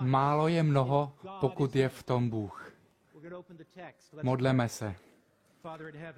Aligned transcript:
Málo 0.00 0.48
je 0.48 0.62
mnoho, 0.62 1.12
pokud 1.40 1.76
je 1.76 1.88
v 1.88 2.02
tom 2.02 2.30
Bůh. 2.30 2.72
Modleme 4.22 4.68
se. 4.68 4.94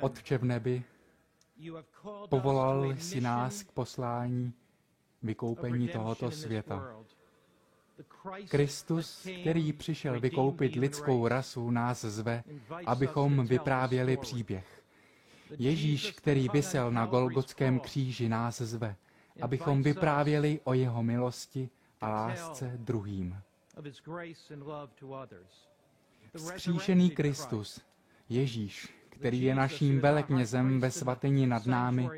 Otče 0.00 0.38
v 0.38 0.44
nebi, 0.44 0.84
povolal 2.28 2.96
si 2.96 3.20
nás 3.20 3.62
k 3.62 3.72
poslání 3.72 4.52
vykoupení 5.22 5.88
tohoto 5.88 6.30
světa. 6.30 6.96
Kristus, 8.48 9.28
který 9.40 9.72
přišel 9.72 10.20
vykoupit 10.20 10.74
lidskou 10.74 11.28
rasu, 11.28 11.70
nás 11.70 12.04
zve, 12.04 12.44
abychom 12.86 13.46
vyprávěli 13.46 14.16
příběh. 14.16 14.82
Ježíš, 15.58 16.12
který 16.12 16.48
vysel 16.48 16.90
na 16.90 17.06
Golgotském 17.06 17.80
kříži, 17.80 18.28
nás 18.28 18.60
zve, 18.60 18.96
abychom 19.40 19.82
vyprávěli 19.82 20.60
o 20.64 20.74
jeho 20.74 21.02
milosti 21.02 21.70
a 22.00 22.08
lásce 22.08 22.72
druhým. 22.76 23.36
Vzkříšený 26.36 27.10
Kristus, 27.10 27.80
Ježíš, 28.28 28.94
který 29.08 29.42
je 29.42 29.54
naším 29.54 30.00
veleknězem 30.00 30.80
ve 30.80 30.90
svatyni 30.90 31.46
nad 31.46 31.66
námi, 31.66 32.08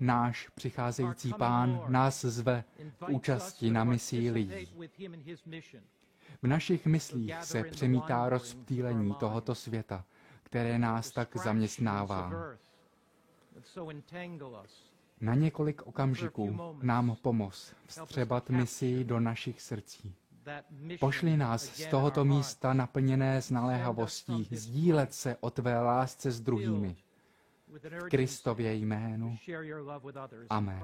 náš 0.00 0.48
přicházející 0.48 1.32
pán 1.32 1.82
nás 1.88 2.24
zve 2.24 2.64
k 2.98 3.08
účasti 3.08 3.70
na 3.70 3.84
misii 3.84 4.30
lidí. 4.30 4.68
V 6.42 6.46
našich 6.46 6.86
myslích 6.86 7.34
se 7.42 7.64
přemítá 7.64 8.28
rozptýlení 8.28 9.14
tohoto 9.14 9.54
světa, 9.54 10.04
které 10.42 10.78
nás 10.78 11.10
tak 11.10 11.36
zaměstnává. 11.36 12.32
Na 15.20 15.34
několik 15.34 15.86
okamžiků 15.86 16.58
nám 16.82 17.16
pomoz 17.22 17.74
vstřebat 17.86 18.50
misii 18.50 19.04
do 19.04 19.20
našich 19.20 19.60
srdcí. 19.62 20.14
Pošli 21.00 21.36
nás 21.36 21.62
z 21.62 21.86
tohoto 21.86 22.24
místa 22.24 22.72
naplněné 22.72 23.42
z 23.42 23.50
naléhavostí 23.50 24.48
sdílet 24.50 25.14
se 25.14 25.36
o 25.40 25.50
tvé 25.50 25.80
lásce 25.80 26.30
s 26.30 26.40
druhými. 26.40 26.96
V 27.68 28.08
Kristově 28.08 28.74
jménu. 28.74 29.36
Amen. 30.50 30.80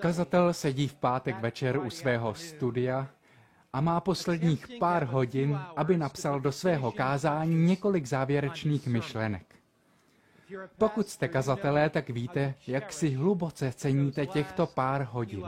Kazatel 0.00 0.52
sedí 0.52 0.88
v 0.88 0.94
pátek 0.94 1.40
večer 1.40 1.78
u 1.78 1.90
svého 1.90 2.34
studia 2.34 3.10
a 3.74 3.80
má 3.80 4.00
posledních 4.00 4.66
pár 4.78 5.04
hodin, 5.04 5.58
aby 5.76 5.96
napsal 5.98 6.40
do 6.40 6.52
svého 6.52 6.92
kázání 6.92 7.66
několik 7.66 8.06
závěrečných 8.06 8.86
myšlenek. 8.86 9.54
Pokud 10.78 11.08
jste 11.08 11.28
kazatelé, 11.28 11.90
tak 11.90 12.10
víte, 12.10 12.54
jak 12.66 12.92
si 12.92 13.10
hluboce 13.10 13.72
ceníte 13.72 14.26
těchto 14.26 14.66
pár 14.66 15.08
hodin. 15.10 15.44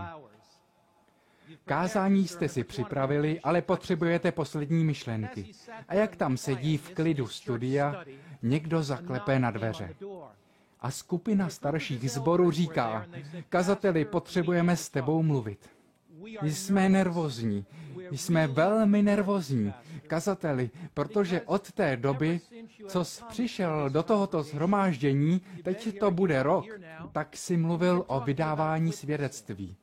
Kázání 1.65 2.29
jste 2.29 2.49
si 2.49 2.65
připravili, 2.65 3.41
ale 3.41 3.63
potřebujete 3.63 4.33
poslední 4.33 4.85
myšlenky. 4.85 5.53
A 5.89 5.95
jak 5.95 6.17
tam 6.17 6.37
sedí 6.37 6.77
v 6.77 6.91
klidu 6.95 7.27
studia, 7.27 8.05
někdo 8.43 8.83
zaklepe 8.83 9.39
na 9.39 9.51
dveře. 9.51 9.95
A 10.81 10.91
skupina 10.91 11.49
starších 11.49 12.11
zborů 12.11 12.51
říká, 12.51 13.07
kazateli, 13.49 14.05
potřebujeme 14.05 14.77
s 14.77 14.89
tebou 14.89 15.23
mluvit. 15.23 15.71
Jsme 16.43 16.89
nervózní, 16.89 17.67
jsme 18.11 18.47
velmi 18.47 19.03
nervózní, 19.03 19.73
kazateli, 20.07 20.71
protože 20.95 21.41
od 21.41 21.73
té 21.73 21.97
doby, 21.97 22.41
co 22.89 23.05
jsi 23.05 23.23
přišel 23.29 23.91
do 23.91 24.03
tohoto 24.03 24.43
zhromáždění, 24.43 25.41
teď 25.63 25.99
to 25.99 26.11
bude 26.11 26.43
rok, 26.43 26.65
tak 27.13 27.37
si 27.37 27.57
mluvil 27.57 28.05
o 28.07 28.21
vydávání 28.21 28.93
svědectví. 28.93 29.77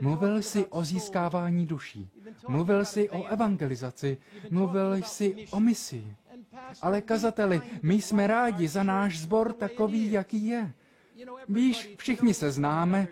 Mluvil 0.00 0.42
jsi 0.42 0.66
o 0.66 0.84
získávání 0.84 1.66
duší. 1.66 2.08
Mluvil 2.48 2.84
jsi 2.84 3.10
o 3.10 3.26
evangelizaci. 3.26 4.18
Mluvil 4.50 4.94
jsi 4.94 5.46
o 5.50 5.60
misi. 5.60 6.16
Ale 6.82 7.00
kazateli, 7.00 7.60
my 7.82 7.94
jsme 7.94 8.26
rádi 8.26 8.68
za 8.68 8.82
náš 8.82 9.18
sbor 9.18 9.52
takový, 9.52 10.12
jaký 10.12 10.46
je. 10.46 10.72
Víš, 11.48 11.94
všichni 11.96 12.34
se 12.34 12.50
známe, 12.50 13.08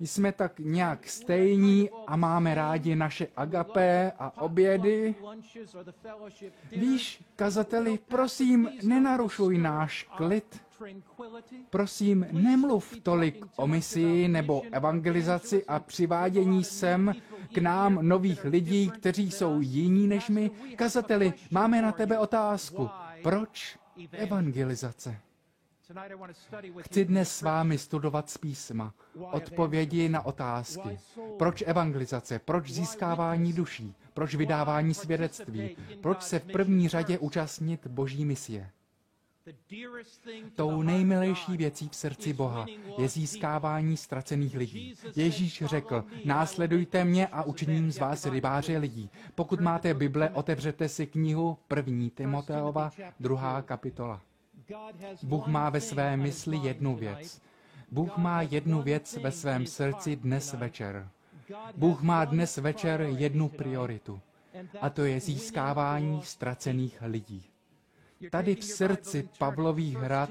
jsme 0.00 0.32
tak 0.32 0.58
nějak 0.58 1.08
stejní 1.08 1.90
a 2.06 2.16
máme 2.16 2.54
rádi 2.54 2.96
naše 2.96 3.26
agapé 3.36 4.12
a 4.18 4.42
obědy. 4.42 5.14
Víš, 6.76 7.22
kazateli, 7.36 7.98
prosím, 8.08 8.70
nenarušuj 8.82 9.58
náš 9.58 10.06
klid. 10.16 10.60
Prosím, 11.70 12.26
nemluv 12.32 12.94
tolik 13.02 13.46
o 13.56 13.66
misii 13.66 14.28
nebo 14.28 14.62
evangelizaci 14.72 15.64
a 15.64 15.78
přivádění 15.78 16.64
sem 16.64 17.14
k 17.54 17.58
nám 17.58 17.98
nových 18.02 18.44
lidí, 18.44 18.90
kteří 18.90 19.30
jsou 19.30 19.60
jiní 19.60 20.08
než 20.08 20.28
my. 20.28 20.50
Kazateli, 20.76 21.32
máme 21.50 21.82
na 21.82 21.92
tebe 21.92 22.18
otázku. 22.18 22.90
Proč 23.22 23.78
evangelizace? 24.12 25.16
Chci 26.80 27.04
dnes 27.04 27.36
s 27.36 27.42
vámi 27.42 27.78
studovat 27.78 28.30
z 28.30 28.38
písma, 28.38 28.94
odpovědi 29.32 30.08
na 30.08 30.26
otázky. 30.26 30.98
Proč 31.38 31.62
evangelizace? 31.66 32.38
Proč 32.38 32.70
získávání 32.70 33.52
duší? 33.52 33.94
Proč 34.14 34.34
vydávání 34.34 34.94
svědectví? 34.94 35.76
Proč 36.02 36.22
se 36.22 36.38
v 36.38 36.44
první 36.44 36.88
řadě 36.88 37.18
účastnit 37.18 37.86
boží 37.86 38.24
misie? 38.24 38.70
Tou 40.54 40.82
nejmilejší 40.82 41.56
věcí 41.56 41.88
v 41.88 41.96
srdci 41.96 42.32
Boha 42.32 42.66
je 42.98 43.08
získávání 43.08 43.96
ztracených 43.96 44.56
lidí. 44.56 44.94
Ježíš 45.16 45.62
řekl, 45.66 46.04
následujte 46.24 47.04
mě 47.04 47.26
a 47.26 47.42
učiním 47.42 47.92
z 47.92 47.98
vás 47.98 48.26
rybáře 48.26 48.78
lidí. 48.78 49.10
Pokud 49.34 49.60
máte 49.60 49.94
Bible, 49.94 50.30
otevřete 50.30 50.88
si 50.88 51.06
knihu 51.06 51.58
1. 51.76 52.08
Timoteova, 52.14 52.90
druhá 53.20 53.62
kapitola. 53.62 54.20
Bůh 55.22 55.46
má 55.46 55.70
ve 55.70 55.80
své 55.80 56.16
mysli 56.16 56.56
jednu 56.56 56.96
věc. 56.96 57.40
Bůh 57.90 58.16
má 58.16 58.42
jednu 58.42 58.82
věc 58.82 59.16
ve 59.16 59.32
svém 59.32 59.66
srdci 59.66 60.16
dnes 60.16 60.52
večer. 60.52 61.08
Bůh 61.76 62.02
má 62.02 62.24
dnes 62.24 62.56
večer 62.56 63.00
jednu 63.00 63.48
prioritu. 63.48 64.20
A 64.80 64.90
to 64.90 65.04
je 65.04 65.20
získávání 65.20 66.22
ztracených 66.22 66.98
lidí. 67.02 67.44
Tady 68.30 68.54
v 68.54 68.64
srdci 68.64 69.28
Pavlových 69.38 69.96
hrad 69.96 70.30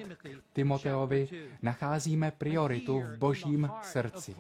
Timoteovi 0.54 1.28
nacházíme 1.62 2.32
prioritu 2.32 3.02
v 3.02 3.18
božím 3.18 3.70
srdci. 3.82 4.36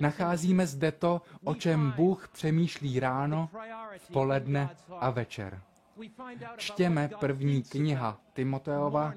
Nacházíme 0.00 0.66
zde 0.66 0.92
to, 0.92 1.22
o 1.44 1.54
čem 1.54 1.92
Bůh 1.96 2.28
přemýšlí 2.28 3.00
ráno, 3.00 3.50
v 3.98 4.08
poledne 4.12 4.70
a 5.00 5.10
večer. 5.10 5.60
Čtěme 6.56 7.10
první 7.20 7.62
kniha 7.62 8.20
Timoteova, 8.32 9.14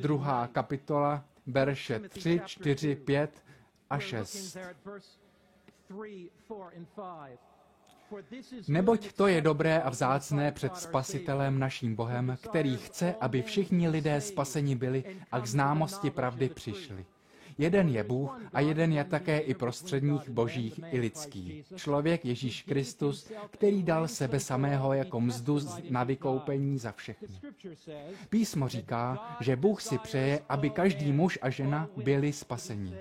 druhá 0.00 0.46
kapitola, 0.46 1.24
verše 1.46 1.98
3, 1.98 2.40
4, 2.46 2.96
5 2.96 3.44
a 3.90 3.98
6. 3.98 4.56
Neboť 8.68 9.12
to 9.12 9.26
je 9.26 9.40
dobré 9.40 9.82
a 9.82 9.90
vzácné 9.90 10.52
před 10.52 10.76
Spasitelem 10.76 11.58
naším 11.58 11.94
Bohem, 11.94 12.36
který 12.50 12.76
chce, 12.76 13.14
aby 13.20 13.42
všichni 13.42 13.88
lidé 13.88 14.20
spaseni 14.20 14.76
byli 14.76 15.04
a 15.32 15.40
k 15.40 15.46
známosti 15.46 16.10
pravdy 16.10 16.48
přišli. 16.48 17.06
Jeden 17.58 17.88
je 17.88 18.04
Bůh 18.04 18.40
a 18.52 18.60
jeden 18.60 18.92
je 18.92 19.04
také 19.04 19.38
i 19.38 19.54
prostředních 19.54 20.28
božích 20.28 20.80
i 20.90 21.00
lidský. 21.00 21.64
Člověk 21.76 22.24
Ježíš 22.24 22.62
Kristus, 22.62 23.32
který 23.50 23.82
dal 23.82 24.08
sebe 24.08 24.40
samého 24.40 24.92
jako 24.92 25.20
mzdu 25.20 25.60
na 25.90 26.04
vykoupení 26.04 26.78
za 26.78 26.92
všechny. 26.92 27.40
Písmo 28.28 28.68
říká, 28.68 29.36
že 29.40 29.56
Bůh 29.56 29.82
si 29.82 29.98
přeje, 29.98 30.40
aby 30.48 30.70
každý 30.70 31.12
muž 31.12 31.38
a 31.42 31.50
žena 31.50 31.88
byli 31.96 32.32
spaseni. 32.32 32.96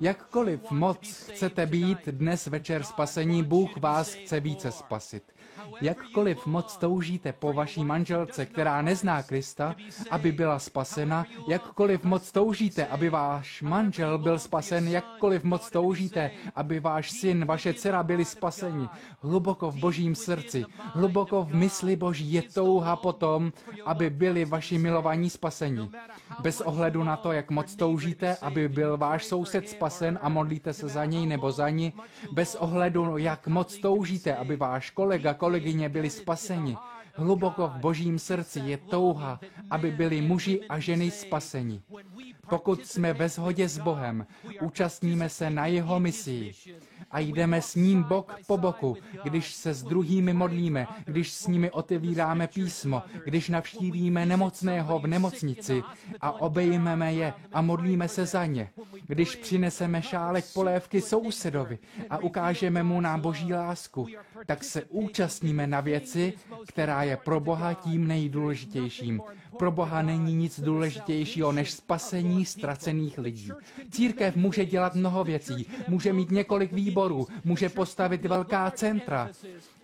Jakkoliv 0.00 0.70
moc 0.70 1.30
chcete 1.30 1.66
být 1.66 2.08
dnes 2.08 2.46
večer 2.46 2.82
spasení, 2.82 3.42
Bůh 3.42 3.76
vás 3.76 4.14
chce 4.14 4.40
více 4.40 4.72
spasit. 4.72 5.34
Jakkoliv 5.80 6.46
moc 6.46 6.76
toužíte 6.76 7.32
po 7.32 7.52
vaší 7.52 7.84
manželce, 7.84 8.46
která 8.46 8.82
nezná 8.82 9.22
Krista, 9.22 9.74
aby 10.10 10.32
byla 10.32 10.58
spasena, 10.58 11.26
jakkoliv 11.48 12.04
moc 12.04 12.32
toužíte, 12.32 12.86
aby 12.86 13.10
váš 13.10 13.62
manžel 13.62 14.18
byl 14.18 14.38
spasen, 14.38 14.88
jakkoliv 14.88 15.44
moc 15.44 15.70
toužíte, 15.70 16.30
aby 16.54 16.80
váš 16.80 17.10
syn, 17.10 17.44
vaše 17.44 17.74
dcera 17.74 18.02
byli 18.02 18.24
spaseni, 18.24 18.88
hluboko 19.22 19.70
v 19.70 19.76
božím 19.76 20.14
srdci, 20.14 20.64
hluboko 20.94 21.42
v 21.42 21.54
mysli 21.54 21.96
boží 21.96 22.32
je 22.32 22.42
touha 22.42 22.96
potom, 22.96 23.52
aby 23.84 24.10
byli 24.10 24.44
vaši 24.44 24.78
milovaní 24.78 25.30
spaseni. 25.30 25.90
Bez 26.40 26.60
ohledu 26.60 27.04
na 27.04 27.16
to, 27.16 27.32
jak 27.32 27.50
moc 27.50 27.76
toužíte, 27.76 28.36
aby 28.36 28.68
byl 28.68 28.96
váš 28.96 29.24
soused 29.24 29.68
spasen 29.68 30.18
a 30.22 30.28
modlíte 30.28 30.72
se 30.72 30.88
za 30.88 31.04
něj 31.04 31.26
nebo 31.26 31.52
za 31.52 31.68
ní, 31.68 31.92
bez 32.32 32.54
ohledu, 32.54 33.16
jak 33.16 33.46
moc 33.46 33.78
toužíte, 33.78 34.36
aby 34.36 34.56
váš 34.56 34.90
kolega, 34.90 35.34
kolegyně 35.44 35.88
byli 35.88 36.10
spaseni. 36.10 36.76
Hluboko 37.14 37.68
v 37.68 37.76
božím 37.78 38.18
srdci 38.18 38.60
je 38.64 38.76
touha, 38.76 39.40
aby 39.70 39.90
byli 39.90 40.20
muži 40.22 40.60
a 40.68 40.78
ženy 40.80 41.10
spaseni. 41.10 41.82
Pokud 42.48 42.86
jsme 42.86 43.12
ve 43.12 43.28
shodě 43.28 43.68
s 43.68 43.78
Bohem, 43.78 44.26
účastníme 44.60 45.28
se 45.28 45.50
na 45.50 45.66
jeho 45.66 46.00
misii 46.00 46.52
a 47.14 47.18
jdeme 47.20 47.62
s 47.62 47.74
ním 47.74 48.02
bok 48.02 48.34
po 48.46 48.56
boku, 48.56 48.96
když 49.22 49.54
se 49.54 49.74
s 49.74 49.82
druhými 49.82 50.32
modlíme, 50.32 50.86
když 51.04 51.32
s 51.32 51.46
nimi 51.46 51.70
otevíráme 51.70 52.46
písmo, 52.46 53.02
když 53.24 53.48
navštívíme 53.48 54.26
nemocného 54.26 54.98
v 54.98 55.06
nemocnici 55.06 55.82
a 56.20 56.40
obejmeme 56.40 57.12
je 57.12 57.32
a 57.52 57.62
modlíme 57.62 58.08
se 58.08 58.26
za 58.26 58.46
ně, 58.46 58.70
když 59.06 59.36
přineseme 59.36 60.02
šálek 60.02 60.44
polévky 60.54 61.00
sousedovi 61.00 61.78
a 62.10 62.18
ukážeme 62.18 62.82
mu 62.82 63.00
na 63.00 63.18
boží 63.18 63.54
lásku, 63.54 64.06
tak 64.46 64.64
se 64.64 64.82
účastníme 64.88 65.66
na 65.66 65.80
věci, 65.80 66.32
která 66.68 67.02
je 67.02 67.16
pro 67.16 67.40
Boha 67.40 67.74
tím 67.74 68.08
nejdůležitějším. 68.08 69.20
Pro 69.58 69.70
Boha 69.70 70.02
není 70.02 70.34
nic 70.34 70.60
důležitějšího 70.60 71.52
než 71.52 71.70
spasení 71.70 72.44
ztracených 72.44 73.18
lidí. 73.18 73.50
Církev 73.90 74.36
může 74.36 74.64
dělat 74.64 74.94
mnoho 74.94 75.24
věcí, 75.24 75.66
může 75.88 76.12
mít 76.12 76.30
několik 76.30 76.72
výborů, 76.72 77.26
může 77.44 77.68
postavit 77.68 78.26
velká 78.26 78.70
centra, 78.70 79.30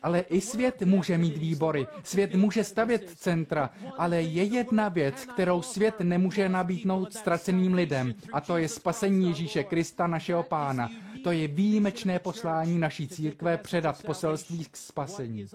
ale 0.03 0.21
i 0.21 0.41
svět 0.41 0.83
může 0.83 1.19
mít 1.19 1.37
výbory, 1.37 1.87
svět 2.05 2.35
může 2.35 2.65
stavět 2.65 3.11
centra, 3.17 3.71
ale 3.99 4.23
je 4.23 4.45
jedna 4.45 4.89
věc, 4.89 5.27
kterou 5.35 5.63
svět 5.63 5.95
nemůže 6.01 6.49
nabídnout 6.49 7.13
ztraceným 7.13 7.75
lidem, 7.75 8.15
a 8.33 8.41
to 8.41 8.57
je 8.57 8.69
spasení 8.69 9.29
Ježíše 9.29 9.65
Krista, 9.65 10.07
našeho 10.07 10.43
pána. 10.43 10.91
To 11.25 11.33
je 11.33 11.49
výjimečné 11.49 12.19
poslání 12.19 12.79
naší 12.79 13.09
církve 13.09 13.59
předat 13.59 14.03
poselství 14.03 14.65
k 14.65 14.77
spasení. 14.77 15.47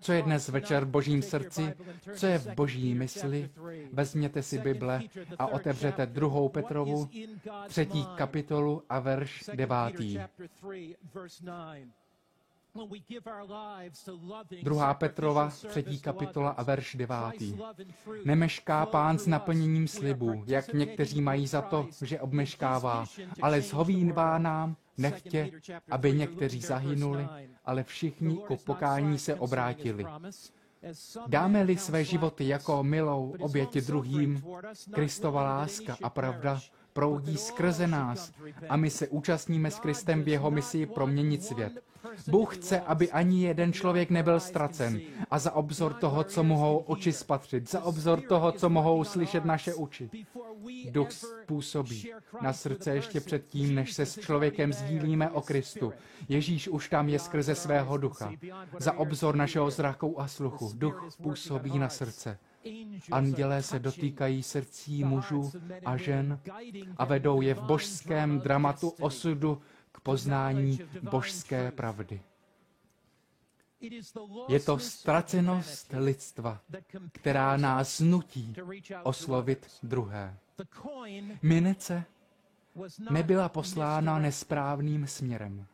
Co 0.00 0.12
je 0.12 0.22
dnes 0.22 0.48
večer 0.48 0.84
v 0.84 0.88
božím 0.88 1.22
srdci? 1.22 1.74
Co 2.14 2.26
je 2.26 2.38
v 2.38 2.54
boží 2.54 2.94
mysli? 2.94 3.50
Vezměte 3.92 4.42
si 4.42 4.58
Bible 4.58 5.02
a 5.38 5.46
otevřete 5.46 6.06
druhou 6.06 6.48
Petrovu, 6.48 7.08
třetí 7.68 8.06
kapitolu 8.16 8.82
a 8.88 8.98
verš 9.00 9.50
devátý. 9.54 10.18
Druhá 14.62 14.94
Petrova, 14.94 15.50
třetí 15.68 16.00
kapitola 16.00 16.50
a 16.50 16.62
verš 16.62 16.94
devátý. 16.94 17.58
Nemešká 18.24 18.86
pán 18.86 19.18
s 19.18 19.26
naplněním 19.26 19.88
slibů, 19.88 20.42
jak 20.46 20.72
někteří 20.72 21.20
mají 21.20 21.46
za 21.46 21.62
to, 21.62 21.88
že 22.02 22.20
obmeškává, 22.20 23.04
ale 23.42 23.60
zhovínvá 23.60 24.38
nám, 24.38 24.76
nechtě, 24.98 25.50
aby 25.90 26.12
někteří 26.12 26.60
zahynuli, 26.60 27.28
ale 27.64 27.84
všichni 27.84 28.36
ku 28.36 28.56
pokání 28.56 29.18
se 29.18 29.34
obrátili. 29.34 30.06
Dáme-li 31.26 31.76
své 31.76 32.04
životy 32.04 32.48
jako 32.48 32.82
milou 32.82 33.34
oběti 33.40 33.80
druhým, 33.80 34.42
Kristova 34.92 35.42
láska 35.42 35.96
a 36.02 36.10
pravda 36.10 36.60
proudí 36.94 37.36
skrze 37.36 37.86
nás 37.86 38.32
a 38.68 38.76
my 38.76 38.90
se 38.90 39.08
účastníme 39.08 39.70
s 39.70 39.78
Kristem 39.78 40.22
v 40.22 40.28
jeho 40.28 40.50
misi 40.50 40.86
proměnit 40.86 41.44
svět. 41.44 41.72
Bůh 42.28 42.56
chce, 42.56 42.80
aby 42.80 43.10
ani 43.10 43.42
jeden 43.42 43.72
člověk 43.72 44.10
nebyl 44.10 44.40
ztracen 44.40 45.00
a 45.30 45.38
za 45.38 45.52
obzor 45.52 45.94
toho, 45.94 46.24
co 46.24 46.44
mohou 46.44 46.78
oči 46.78 47.12
spatřit, 47.12 47.70
za 47.70 47.82
obzor 47.82 48.20
toho, 48.20 48.52
co 48.52 48.70
mohou 48.70 49.04
slyšet 49.04 49.44
naše 49.44 49.74
uči. 49.74 50.10
Duch 50.90 51.12
způsobí 51.12 52.10
na 52.42 52.52
srdce 52.52 52.94
ještě 52.94 53.20
předtím, 53.20 53.74
než 53.74 53.92
se 53.92 54.06
s 54.06 54.20
člověkem 54.20 54.72
sdílíme 54.72 55.30
o 55.30 55.40
Kristu. 55.40 55.92
Ježíš 56.28 56.68
už 56.68 56.88
tam 56.88 57.08
je 57.08 57.18
skrze 57.18 57.54
svého 57.54 57.96
ducha. 57.96 58.32
Za 58.78 58.92
obzor 58.92 59.36
našeho 59.36 59.70
zraku 59.70 60.20
a 60.20 60.28
sluchu. 60.28 60.72
Duch 60.74 61.08
působí 61.22 61.78
na 61.78 61.88
srdce. 61.88 62.38
Andělé 63.10 63.62
se 63.62 63.78
dotýkají 63.78 64.42
srdcí 64.42 65.04
mužů 65.04 65.52
a 65.84 65.96
žen 65.96 66.40
a 66.96 67.04
vedou 67.04 67.40
je 67.40 67.54
v 67.54 67.62
božském 67.62 68.40
dramatu 68.40 68.88
osudu 68.88 69.62
k 69.92 70.00
poznání 70.00 70.78
božské 71.10 71.70
pravdy. 71.70 72.20
Je 74.48 74.60
to 74.60 74.78
ztracenost 74.78 75.94
lidstva, 75.96 76.60
která 77.12 77.56
nás 77.56 78.00
nutí 78.00 78.54
oslovit 79.02 79.66
druhé. 79.82 80.36
Minece 81.42 82.04
nebyla 83.10 83.48
poslána 83.48 84.18
nesprávným 84.18 85.06
směrem. 85.06 85.66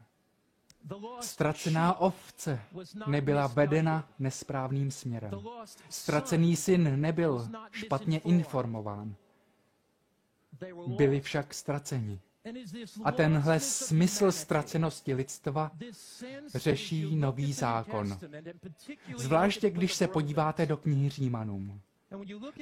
Ztracená 1.21 2.01
ovce 2.01 2.61
nebyla 3.07 3.47
vedena 3.47 4.09
nesprávným 4.19 4.91
směrem. 4.91 5.31
Ztracený 5.89 6.57
syn 6.57 7.01
nebyl 7.01 7.49
špatně 7.73 8.19
informován. 8.19 9.15
Byli 10.87 11.21
však 11.21 11.55
ztraceni. 11.55 12.21
A 13.05 13.13
tenhle 13.13 13.61
smysl 13.61 14.33
ztracenosti 14.33 15.15
lidstva 15.15 15.71
řeší 16.55 17.17
nový 17.17 17.53
zákon. 17.53 18.19
Zvláště 19.17 19.71
když 19.71 19.95
se 19.95 20.09
podíváte 20.09 20.67
do 20.67 20.77
knihy 20.77 21.09
Římanům. 21.09 21.81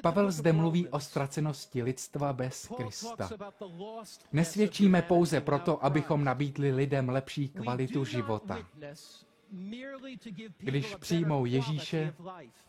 Pavel 0.02 0.30
zde 0.30 0.52
mluví 0.52 0.88
o 0.88 1.00
ztracenosti 1.00 1.82
lidstva 1.82 2.32
bez 2.32 2.68
Krista. 2.76 3.30
Nesvědčíme 4.32 5.02
pouze 5.02 5.40
proto, 5.40 5.84
abychom 5.84 6.24
nabídli 6.24 6.72
lidem 6.72 7.08
lepší 7.08 7.48
kvalitu 7.48 8.04
života. 8.04 8.58
Když 10.58 10.94
přijmou 10.94 11.44
Ježíše, 11.44 12.14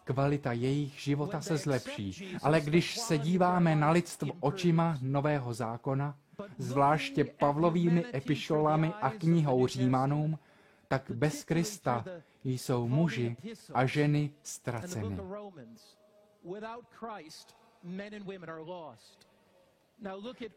kvalita 0.03 0.51
jejich 0.51 0.99
života 0.99 1.41
se 1.41 1.57
zlepší. 1.57 2.37
Ale 2.43 2.61
když 2.61 2.97
se 2.97 3.17
díváme 3.17 3.75
na 3.75 3.91
lidstvo 3.91 4.33
očima 4.39 4.97
nového 5.01 5.53
zákona, 5.53 6.17
zvláště 6.57 7.23
Pavlovými 7.23 8.05
epišolami 8.13 8.93
a 9.01 9.09
knihou 9.09 9.67
Římanům, 9.67 10.39
tak 10.87 11.11
bez 11.11 11.43
Krista 11.43 12.05
jsou 12.43 12.87
muži 12.87 13.37
a 13.73 13.85
ženy 13.85 14.31
ztraceny. 14.43 15.17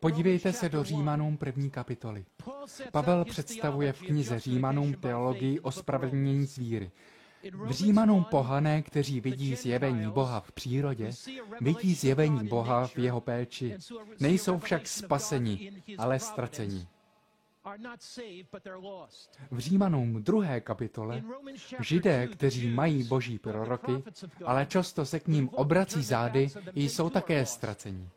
Podívejte 0.00 0.52
se 0.52 0.68
do 0.68 0.84
Římanům 0.84 1.36
první 1.36 1.70
kapitoly. 1.70 2.24
Pavel 2.92 3.24
představuje 3.24 3.92
v 3.92 4.02
knize 4.02 4.38
Římanům 4.38 4.94
teologii 4.94 5.60
o 5.60 5.70
spravedlnění 5.70 6.46
z 6.46 6.56
víry. 6.56 6.90
V 7.52 7.70
Římanům 7.70 8.24
pohané, 8.24 8.82
kteří 8.82 9.20
vidí 9.20 9.56
zjevení 9.56 10.10
Boha 10.10 10.40
v 10.40 10.52
přírodě, 10.52 11.10
vidí 11.60 11.94
zjevení 11.94 12.48
Boha 12.48 12.86
v 12.86 12.98
jeho 12.98 13.20
péči. 13.20 13.76
Nejsou 14.20 14.58
však 14.58 14.86
spaseni, 14.86 15.82
ale 15.98 16.18
ztraceni. 16.18 16.86
V 19.50 19.58
Římanům 19.58 20.22
druhé 20.22 20.60
kapitole 20.60 21.22
židé, 21.80 22.26
kteří 22.26 22.70
mají 22.70 23.04
boží 23.04 23.38
proroky, 23.38 23.92
ale 24.44 24.66
často 24.66 25.04
se 25.04 25.20
k 25.20 25.28
ním 25.28 25.48
obrací 25.48 26.02
zády, 26.02 26.48
jsou 26.74 27.10
také 27.10 27.46
ztraceni. 27.46 28.08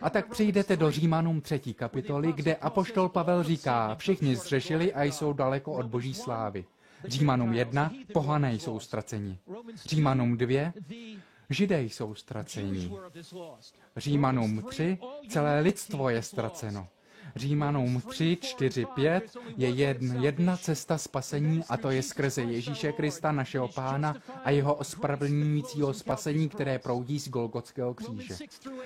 A 0.00 0.10
tak 0.10 0.28
přijdete 0.30 0.76
do 0.76 0.90
Římanům 0.90 1.40
třetí 1.40 1.74
kapitoly, 1.74 2.32
kde 2.32 2.56
apoštol 2.56 3.08
Pavel 3.08 3.42
říká, 3.42 3.94
všichni 3.94 4.36
zřešili 4.36 4.94
a 4.94 5.02
jsou 5.02 5.32
daleko 5.32 5.72
od 5.72 5.86
boží 5.86 6.14
slávy. 6.14 6.64
Římanům 7.04 7.52
1, 7.52 7.92
pohané 8.12 8.54
jsou 8.54 8.80
ztraceni. 8.80 9.38
Římanům 9.84 10.36
2, 10.36 10.72
židé 11.50 11.82
jsou 11.82 12.14
ztraceni. 12.14 12.90
Římanům 13.96 14.62
3, 14.62 14.98
celé 15.28 15.60
lidstvo 15.60 16.10
je 16.10 16.22
ztraceno. 16.22 16.88
Římanům 17.38 18.02
3, 18.08 18.38
4, 18.40 18.86
5 18.94 19.36
je 19.56 19.68
jedna, 19.68 20.14
jedna 20.14 20.56
cesta 20.56 20.98
spasení 20.98 21.62
a 21.68 21.76
to 21.76 21.90
je 21.90 22.02
skrze 22.02 22.42
Ježíše 22.42 22.92
Krista, 22.92 23.32
našeho 23.32 23.68
pána 23.68 24.16
a 24.44 24.50
jeho 24.50 24.74
ospravedlňujícího 24.74 25.94
spasení, 25.94 26.48
které 26.48 26.78
proudí 26.78 27.18
z 27.18 27.28
Golgotského 27.28 27.94
kříže. 27.94 28.34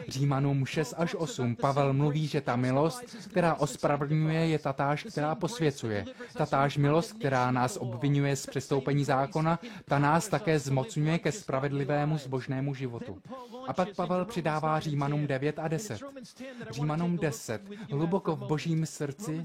Římanům 0.09 0.67
6 0.67 0.95
až 0.99 1.15
8 1.15 1.57
Pavel 1.57 1.93
mluví, 1.93 2.27
že 2.27 2.41
ta 2.41 2.57
milost, 2.57 3.05
která 3.31 3.55
ospravedlňuje, 3.55 4.47
je 4.47 4.59
tatáž, 4.59 5.05
která 5.05 5.35
posvěcuje. 5.35 6.05
Tatáž 6.37 6.77
milost, 6.77 7.13
která 7.13 7.51
nás 7.51 7.77
obvinuje 7.81 8.37
z 8.37 8.47
přestoupení 8.47 9.05
zákona, 9.05 9.59
ta 9.85 9.99
nás 9.99 10.29
také 10.29 10.59
zmocňuje 10.59 11.19
ke 11.19 11.33
spravedlivému 11.33 12.19
zbožnému 12.19 12.75
životu. 12.75 13.19
A 13.69 13.73
pak 13.73 13.95
Pavel 13.97 14.25
přidává 14.25 14.81
Římanům 14.81 15.27
9 15.27 15.59
a 15.59 15.69
10. 15.69 16.01
Římanům 16.71 17.17
10. 17.17 17.63
Hluboko 17.91 18.37
v 18.43 18.47
božím 18.47 18.87
srdci 18.87 19.45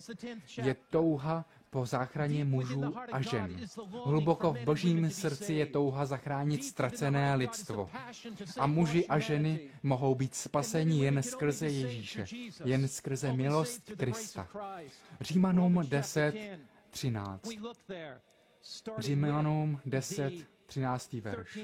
je 0.57 0.75
touha 0.89 1.45
po 1.69 1.85
záchraně 1.85 2.45
mužů 2.45 2.93
a 3.11 3.21
žen. 3.21 3.59
Hluboko 4.05 4.53
v 4.53 4.63
božím 4.63 5.11
srdci 5.11 5.53
je 5.53 5.65
touha 5.65 6.05
zachránit 6.05 6.63
ztracené 6.63 7.35
lidstvo. 7.35 7.89
A 8.59 8.67
muži 8.67 9.07
a 9.07 9.19
ženy 9.19 9.59
mohou 9.83 10.15
být 10.15 10.35
spaseni 10.35 11.03
jen 11.03 11.23
skrze 11.23 11.67
Ježíše, 11.67 12.25
jen 12.65 12.87
skrze 12.87 13.33
milost 13.33 13.91
Krista. 13.97 14.47
Římanům 15.21 15.85
10, 15.89 16.35
13. 16.89 17.49
Římanům 18.97 19.79
10, 19.85 20.33
13. 20.67 21.13
verš. 21.13 21.59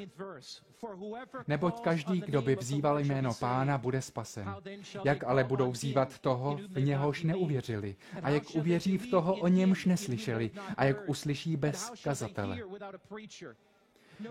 Neboť 1.48 1.80
každý, 1.80 2.22
kdo 2.22 2.42
by 2.42 2.56
vzýval 2.56 3.00
jméno 3.00 3.34
pána, 3.34 3.78
bude 3.78 4.02
spasen. 4.02 4.56
Jak 5.04 5.24
ale 5.24 5.44
budou 5.44 5.72
vzývat 5.72 6.20
toho, 6.20 6.60
v 6.70 6.82
něhož 6.82 7.24
neuvěřili? 7.24 7.96
A 8.22 8.30
jak 8.30 8.44
uvěří 8.56 8.98
v 8.98 9.10
toho, 9.10 9.36
o 9.36 9.48
němž 9.48 9.86
neslyšeli? 9.86 10.52
A 10.78 10.84
jak 10.84 11.10
uslyší 11.10 11.58
bez 11.58 11.92
kazatele? 12.04 12.60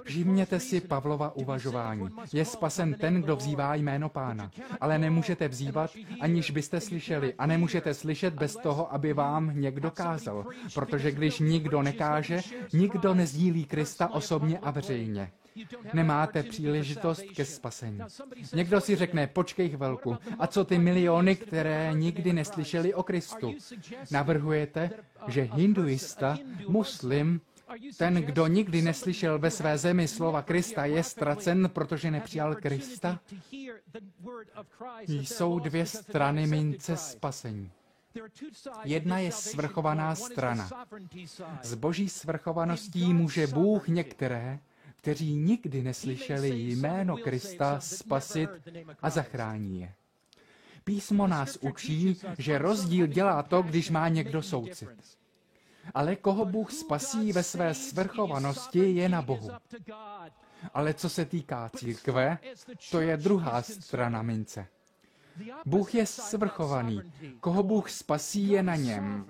Všimněte 0.05 0.61
si 0.61 0.81
Pavlova 0.81 1.37
uvažování. 1.37 2.09
Je 2.33 2.45
spasen 2.45 2.95
ten, 2.95 3.23
kdo 3.23 3.37
vzývá 3.37 3.75
jméno 3.75 4.09
pána. 4.09 4.51
Ale 4.81 4.99
nemůžete 4.99 5.49
vzývat, 5.49 5.91
aniž 6.21 6.51
byste 6.51 6.81
slyšeli. 6.81 7.35
A 7.39 7.47
nemůžete 7.47 7.95
slyšet 7.95 8.35
bez 8.35 8.57
toho, 8.57 8.95
aby 8.95 9.13
vám 9.13 9.61
někdo 9.61 9.91
kázal. 9.91 10.47
Protože 10.75 11.13
když 11.13 11.39
nikdo 11.39 11.83
nekáže, 11.83 12.41
nikdo 12.73 13.15
nezdílí 13.15 13.65
Krista 13.65 14.09
osobně 14.09 14.59
a 14.59 14.71
veřejně. 14.71 15.31
Nemáte 15.95 16.43
příležitost 16.43 17.23
ke 17.37 17.45
spasení. 17.45 17.99
Někdo 18.55 18.81
si 18.81 18.97
řekne, 18.97 19.27
počkej 19.27 19.71
chvilku, 19.71 20.17
a 20.39 20.47
co 20.47 20.65
ty 20.65 20.79
miliony, 20.79 21.37
které 21.37 21.91
nikdy 21.95 22.33
neslyšeli 22.33 22.95
o 22.95 23.03
Kristu? 23.03 23.55
Navrhujete, 24.11 24.91
že 25.29 25.43
hinduista, 25.43 26.39
muslim, 26.69 27.41
ten, 27.97 28.15
kdo 28.15 28.47
nikdy 28.47 28.83
neslyšel 28.83 29.39
ve 29.39 29.51
své 29.51 29.79
zemi 29.79 30.09
slova 30.09 30.43
Krista, 30.43 30.85
je 30.85 31.03
ztracen, 31.03 31.71
protože 31.73 32.11
nepřijal 32.11 32.55
Krista? 32.55 33.21
Jsou 35.07 35.59
dvě 35.59 35.87
strany 35.87 36.47
mince 36.47 36.97
spasení. 36.97 37.71
Jedna 38.85 39.19
je 39.19 39.33
svrchovaná 39.33 40.15
strana. 40.15 40.71
Z 41.63 41.75
boží 41.75 42.09
svrchovaností 42.09 43.15
může 43.15 43.47
Bůh 43.47 43.89
některé, 43.89 44.59
kteří 44.97 45.35
nikdy 45.35 45.83
neslyšeli 45.83 46.49
jméno 46.49 47.17
Krista, 47.17 47.81
spasit 47.81 48.51
a 49.03 49.11
zachrání 49.11 49.81
je. 49.81 49.93
Písmo 50.85 51.27
nás 51.27 51.59
učí, 51.61 52.17
že 52.39 52.59
rozdíl 52.59 53.07
dělá 53.07 53.43
to, 53.43 53.63
když 53.63 53.91
má 53.91 54.09
někdo 54.09 54.43
soucit. 54.43 54.89
Ale 55.95 56.17
koho 56.17 56.45
Bůh 56.45 56.73
spasí 56.73 57.33
ve 57.33 57.43
své 57.43 57.75
svrchovanosti, 57.75 58.93
je 58.93 59.09
na 59.09 59.23
Bohu. 59.23 59.51
Ale 60.75 60.95
co 60.95 61.09
se 61.09 61.25
týká 61.25 61.71
církve, 61.77 62.39
to 62.91 63.01
je 63.01 63.17
druhá 63.17 63.63
strana 63.63 64.23
mince. 64.23 64.67
Bůh 65.67 65.95
je 65.95 66.07
svrchovaný. 66.07 67.13
Koho 67.41 67.63
Bůh 67.63 67.91
spasí, 67.91 68.49
je 68.49 68.63
na 68.63 68.77
něm. 68.77 69.27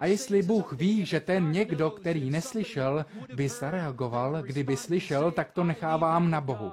A 0.00 0.06
jestli 0.06 0.42
Bůh 0.42 0.72
ví, 0.72 1.06
že 1.06 1.20
ten 1.20 1.52
někdo, 1.52 1.90
který 1.90 2.30
neslyšel, 2.30 3.06
by 3.34 3.48
zareagoval, 3.48 4.42
kdyby 4.42 4.76
slyšel, 4.76 5.32
tak 5.32 5.52
to 5.52 5.64
nechávám 5.64 6.30
na 6.30 6.40
Bohu. 6.40 6.72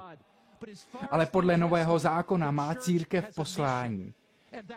Ale 1.10 1.26
podle 1.26 1.56
nového 1.56 1.98
zákona 1.98 2.50
má 2.50 2.74
církev 2.74 3.34
poslání. 3.34 4.14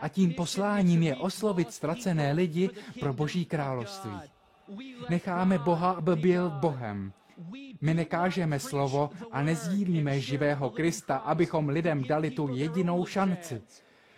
A 0.00 0.08
tím 0.08 0.34
posláním 0.34 1.02
je 1.02 1.16
oslovit 1.16 1.72
ztracené 1.72 2.32
lidi 2.32 2.70
pro 3.00 3.12
Boží 3.12 3.44
království. 3.44 4.10
Necháme 5.08 5.58
Boha, 5.58 5.90
aby 5.90 6.16
byl 6.16 6.50
Bohem. 6.50 7.12
My 7.80 7.94
nekážeme 7.94 8.58
slovo 8.58 9.10
a 9.32 9.42
nezdílíme 9.42 10.20
živého 10.20 10.70
Krista, 10.70 11.16
abychom 11.16 11.68
lidem 11.68 12.04
dali 12.04 12.30
tu 12.30 12.48
jedinou 12.54 13.06
šanci. 13.06 13.62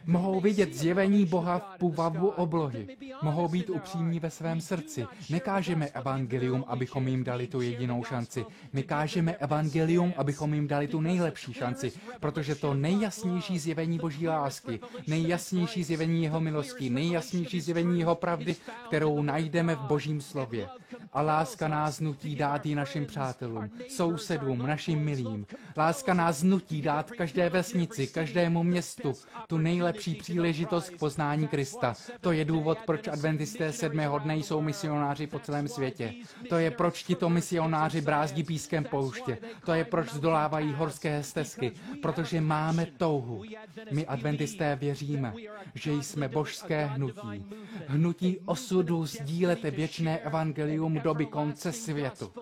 Mohou 0.07 0.41
vidět 0.41 0.75
zjevení 0.75 1.27
Boha 1.27 1.59
v 1.59 1.79
půvabu 1.79 2.29
oblohy. 2.29 2.97
Mohou 3.23 3.49
být 3.49 3.71
upřímní 3.71 4.21
ve 4.21 4.31
svém 4.31 4.61
srdci. 4.61 5.07
Nekážeme 5.31 5.87
evangelium, 5.87 6.65
abychom 6.69 7.09
jim 7.09 7.25
dali 7.25 7.47
tu 7.47 7.61
jedinou 7.61 8.05
šanci. 8.05 8.45
Nekážeme 8.73 9.33
evangelium, 9.33 10.15
abychom 10.17 10.55
jim 10.55 10.69
dali 10.69 10.89
tu 10.89 11.01
nejlepší 11.01 11.53
šanci, 11.53 11.93
protože 12.21 12.55
to 12.55 12.75
nejjasnější 12.75 13.59
zjevení 13.59 13.99
Boží 13.99 14.29
lásky, 14.29 14.81
nejjasnější 15.07 15.85
zjevení 15.85 16.23
Jeho 16.23 16.41
milosti, 16.41 16.91
nejjasnější 16.91 17.61
zjevení 17.61 17.99
Jeho 17.99 18.15
pravdy, 18.15 18.57
kterou 18.89 19.23
najdeme 19.23 19.75
v 19.75 19.81
Božím 19.81 20.21
slově. 20.21 20.69
A 21.13 21.23
láska 21.23 21.69
nás 21.69 22.01
nutí 22.01 22.37
dát 22.37 22.67
ji 22.67 22.75
našim 22.75 23.07
přátelům, 23.07 23.71
sousedům, 23.89 24.67
našim 24.67 24.99
milým. 24.99 25.47
Láska 25.77 26.15
nás 26.15 26.43
nutí 26.43 26.83
dát 26.83 27.11
každé 27.11 27.51
vesnici, 27.51 28.07
každému 28.07 28.63
městu 28.63 29.13
tu 29.47 29.59
nejlepší 29.59 29.96
příležitost 30.19 30.91
k 30.91 30.99
poznání 30.99 31.49
Krista. 31.49 31.95
To 32.21 32.33
je 32.33 32.45
důvod, 32.45 32.79
proč 32.87 33.09
adventisté 33.09 33.73
sedmého 33.73 34.19
dne 34.19 34.37
jsou 34.37 34.61
misionáři 34.61 35.27
po 35.27 35.39
celém 35.39 35.69
světě. 35.69 36.15
To 36.49 36.57
je 36.57 36.71
proč 36.71 37.03
tito 37.03 37.31
misionáři 37.31 38.01
brázdí 38.01 38.45
pískem 38.45 38.85
pouště. 38.85 39.39
To 39.65 39.73
je 39.73 39.85
proč 39.85 40.13
zdolávají 40.13 40.73
horské 40.73 41.23
stezky. 41.23 41.73
Protože 42.03 42.41
máme 42.41 42.87
touhu. 42.87 43.43
My 43.91 44.07
adventisté 44.07 44.77
věříme, 44.77 45.35
že 45.75 45.93
jsme 45.93 46.29
božské 46.29 46.87
hnutí. 46.87 47.45
Hnutí 47.87 48.39
osudu 48.45 49.07
sdílete 49.07 49.71
věčné 49.71 50.19
evangelium 50.19 51.01
doby 51.01 51.27
konce 51.27 51.73
světu. 51.73 52.33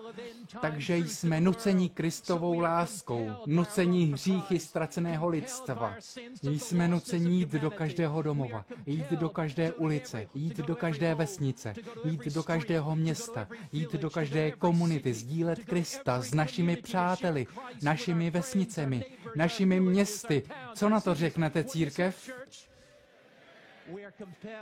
Takže 0.61 0.97
jsme 0.97 1.41
nuceni 1.41 1.89
Kristovou 1.89 2.59
láskou, 2.59 3.31
nuceni 3.45 4.05
hříchy 4.05 4.59
ztraceného 4.59 5.27
lidstva. 5.27 5.95
Jsme 6.43 6.87
nuceni 6.87 7.37
jít 7.37 7.49
do 7.49 7.71
každého 7.71 8.21
domova, 8.21 8.65
jít 8.85 9.11
do 9.11 9.29
každé 9.29 9.73
ulice, 9.73 10.27
jít 10.33 10.57
do 10.57 10.75
každé 10.75 11.15
vesnice, 11.15 11.73
jít 12.05 12.25
do 12.25 12.43
každého 12.43 12.95
města, 12.95 13.47
jít 13.71 13.93
do 13.93 14.09
každé 14.09 14.51
komunity, 14.51 15.13
sdílet 15.13 15.59
Krista 15.65 16.21
s 16.21 16.33
našimi 16.33 16.75
přáteli, 16.75 17.47
našimi 17.81 18.31
vesnicemi, 18.31 19.05
našimi 19.35 19.79
městy. 19.79 20.43
Co 20.73 20.89
na 20.89 21.01
to 21.01 21.15
řeknete, 21.15 21.63
církev? 21.63 22.29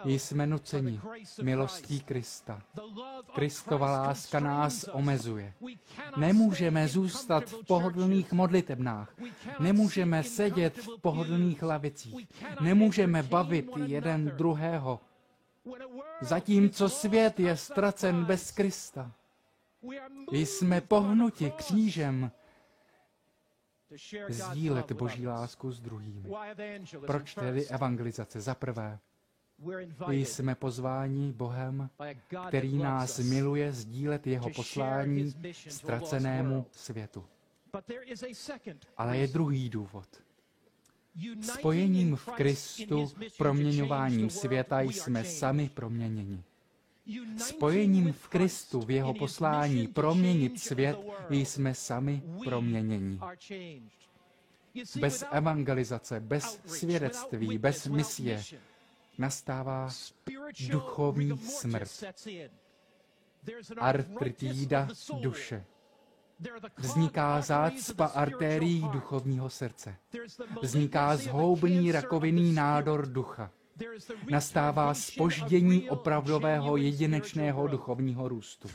Jsme 0.06 0.48
nuceni 0.48 1.02
milostí 1.42 2.00
Krista. 2.00 2.62
Kristova 3.36 3.92
láska 3.92 4.40
nás 4.40 4.84
omezuje. 4.84 5.54
Nemůžeme 6.18 6.88
zůstat 6.88 7.44
v 7.50 7.66
pohodlných 7.68 8.32
modlitebnách. 8.34 9.16
Nemůžeme 9.60 10.24
sedět 10.24 10.78
v 10.78 11.02
pohodlných 11.02 11.64
lavicích. 11.64 12.28
Nemůžeme 12.62 13.24
bavit 13.24 13.70
jeden 13.86 14.32
druhého. 14.38 15.00
Zatímco 16.22 16.90
svět 16.90 17.40
je 17.40 17.58
ztracen 17.58 18.26
bez 18.26 18.52
Krista. 18.52 19.12
Jsme 20.32 20.82
pohnuti 20.82 21.52
křížem, 21.52 22.32
sdílet 24.30 24.92
Boží 24.92 25.28
lásku 25.28 25.72
s 25.72 25.80
druhými. 25.80 26.30
Proč 27.06 27.36
tedy 27.36 27.66
evangelizace? 27.68 28.42
Za 28.42 28.56
prvé, 28.56 29.00
jsme 30.10 30.56
pozváni 30.56 31.32
Bohem, 31.32 31.90
který 32.48 32.78
nás 32.78 33.20
miluje 33.20 33.74
sdílet 33.74 34.28
jeho 34.28 34.50
poslání 34.50 35.34
ztracenému 35.70 36.66
světu. 36.72 37.26
Ale 38.98 39.18
je 39.18 39.28
druhý 39.28 39.70
důvod. 39.70 40.08
Spojením 41.42 42.16
v 42.16 42.26
Kristu, 42.26 43.12
proměňováním 43.38 44.30
světa 44.30 44.82
jsme 44.82 45.24
sami 45.24 45.70
proměněni. 45.70 46.44
Spojením 47.38 48.14
v 48.14 48.28
Kristu, 48.28 48.82
v 48.82 48.92
jeho 48.92 49.14
poslání 49.14 49.88
proměnit 49.88 50.60
svět, 50.60 50.98
jsme 51.30 51.76
sami 51.76 52.22
proměněni. 52.44 53.20
Bez 55.00 55.24
evangelizace, 55.32 56.20
bez 56.20 56.62
svědectví, 56.66 57.58
bez 57.58 57.88
misie, 57.88 58.44
nastává 59.18 59.90
duchovní 60.70 61.38
smrt. 61.38 62.04
Artritída 63.78 64.88
duše. 65.22 65.66
Vzniká 66.78 67.42
zácpa 67.42 68.06
artérií 68.06 68.90
duchovního 68.92 69.50
srdce. 69.50 69.96
Vzniká 70.62 71.18
zhoubný 71.18 71.92
rakovinný 71.92 72.54
nádor 72.54 73.08
ducha. 73.08 73.52
Nastává 74.30 74.94
spoždění 74.94 75.90
opravdového 75.90 76.78
jedinečného 76.78 77.68
duchovního 77.68 78.28
růstu. 78.28 78.68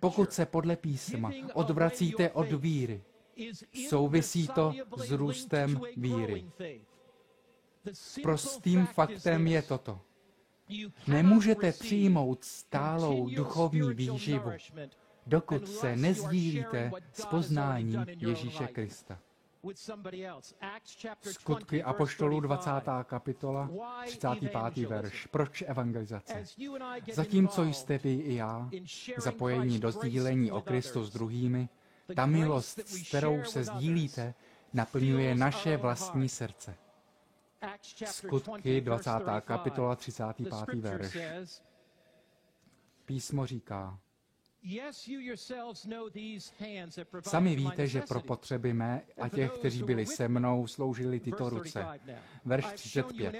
Pokud 0.00 0.32
se 0.32 0.46
podle 0.46 0.76
písma 0.76 1.30
odvracíte 1.54 2.30
od 2.30 2.52
víry, 2.52 3.02
souvisí 3.88 4.48
to 4.48 4.72
s 4.96 5.10
růstem 5.10 5.80
víry. 5.96 6.50
Prostým 8.22 8.86
faktem 8.86 9.46
je 9.46 9.62
toto. 9.62 10.00
Nemůžete 11.06 11.72
přijmout 11.72 12.44
stálou 12.44 13.28
duchovní 13.28 13.94
výživu, 13.94 14.50
dokud 15.26 15.68
se 15.68 15.96
nezdílíte 15.96 16.90
s 17.12 17.24
poznáním 17.24 18.06
Ježíše 18.08 18.66
Krista. 18.66 19.18
Skutky 21.22 21.82
Apoštolů 21.82 22.40
20. 22.40 22.70
kapitola, 23.04 23.70
35. 24.06 24.88
verš. 24.88 25.26
Proč 25.26 25.62
evangelizace? 25.66 26.44
Zatímco 27.12 27.64
jste 27.64 27.98
vy 27.98 28.14
i 28.14 28.34
já 28.34 28.70
zapojení 29.16 29.78
do 29.78 29.90
sdílení 29.92 30.52
o 30.52 30.60
Kristu 30.60 31.04
s 31.04 31.12
druhými, 31.12 31.68
Ta 32.16 32.26
milost, 32.26 32.78
s 32.78 33.08
kterou 33.08 33.44
se 33.44 33.64
sdílíte, 33.64 34.34
naplňuje 34.72 35.34
naše 35.34 35.76
vlastní 35.76 36.28
srdce. 36.28 36.76
Skutky 38.04 38.80
20. 38.80 39.10
kapitola 39.40 39.96
35. 39.96 40.54
verš. 40.74 41.16
Písmo 43.04 43.46
říká, 43.46 43.98
Sami 47.22 47.56
víte, 47.56 47.86
že 47.86 48.00
pro 48.00 48.20
potřeby 48.20 48.72
mé 48.72 49.02
a 49.20 49.28
těch, 49.28 49.52
kteří 49.52 49.82
byli 49.82 50.06
se 50.06 50.28
mnou, 50.28 50.66
sloužili 50.66 51.20
tyto 51.20 51.50
ruce. 51.50 51.86
Verš 52.44 52.64
35. 52.66 53.34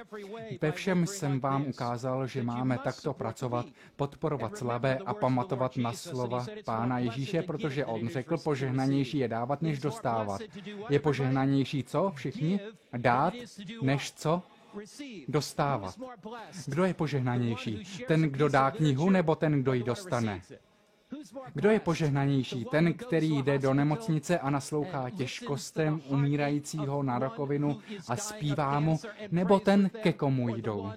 Ve 0.61 0.73
všem 0.73 1.07
jsem 1.07 1.41
vám 1.41 1.67
ukázal, 1.67 2.27
že 2.27 2.43
máme 2.43 2.79
takto 2.79 3.15
pracovat, 3.15 3.67
podporovat 3.97 4.57
slabé 4.57 4.99
a 4.99 5.15
pamatovat 5.15 5.77
na 5.77 5.93
slova 5.93 6.47
Pána 6.65 6.99
Ježíše, 6.99 7.43
protože 7.43 7.87
on 7.87 8.09
řekl, 8.09 8.39
požehnanější 8.39 9.19
je 9.19 9.29
dávat, 9.29 9.63
než 9.63 9.79
dostávat. 9.79 10.41
Je 10.91 11.01
požehnanější 11.01 11.85
co? 11.85 12.13
Všichni? 12.15 12.61
Dát, 12.97 13.35
než 13.83 14.13
co? 14.13 14.43
Dostávat. 15.29 15.95
Kdo 16.67 16.85
je 16.85 16.95
požehnanější? 16.95 17.85
Ten, 18.09 18.23
kdo 18.23 18.49
dá 18.49 18.71
knihu, 18.71 19.11
nebo 19.11 19.35
ten, 19.35 19.63
kdo 19.63 19.73
ji 19.73 19.83
dostane? 19.83 20.43
Kdo 21.55 21.71
je 21.71 21.81
požehnanější? 21.81 22.65
Ten, 22.65 22.95
který 22.95 23.43
jde 23.43 23.59
do 23.59 23.75
nemocnice 23.75 24.39
a 24.39 24.51
naslouchá 24.51 25.11
těžkostem 25.11 26.01
umírajícího 26.09 27.03
na 27.03 27.19
rakovinu 27.19 27.81
a 28.09 28.17
zpívá 28.17 28.81
mu, 28.81 28.99
nebo 29.31 29.61
ten, 29.61 29.91
ke 30.03 30.13
komu 30.13 30.49
jdou? 30.49 30.93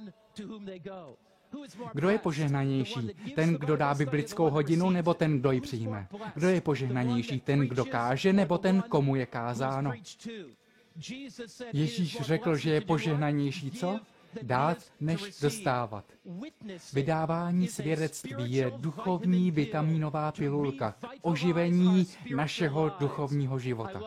Kdo 1.94 2.10
je 2.10 2.18
požehnanější? 2.18 3.12
Ten, 3.36 3.54
kdo 3.54 3.78
dá 3.78 3.94
biblickou 3.94 4.50
hodinu, 4.50 4.90
nebo 4.90 5.14
ten, 5.14 5.40
kdo 5.40 5.52
ji 5.52 5.62
přijme? 5.62 6.08
Kdo 6.36 6.50
je 6.50 6.62
požehnanější? 6.62 7.40
Ten, 7.40 7.60
kdo 7.60 7.86
káže, 7.86 8.34
nebo 8.34 8.58
ten, 8.58 8.82
komu 8.82 9.16
je 9.16 9.26
kázáno? 9.26 9.92
Ježíš 11.74 12.22
řekl, 12.22 12.56
že 12.56 12.72
je 12.72 12.82
požehnanější 12.82 13.72
co? 13.72 14.00
Dát, 14.42 14.78
než 15.00 15.40
dostávat. 15.42 16.06
Vydávání 16.94 17.68
svědectví 17.68 18.54
je 18.54 18.72
duchovní 18.78 19.52
vitamínová 19.52 20.32
pilulka, 20.32 20.96
oživení 21.22 22.08
našeho 22.36 22.92
duchovního 23.00 23.60
života. 23.60 24.02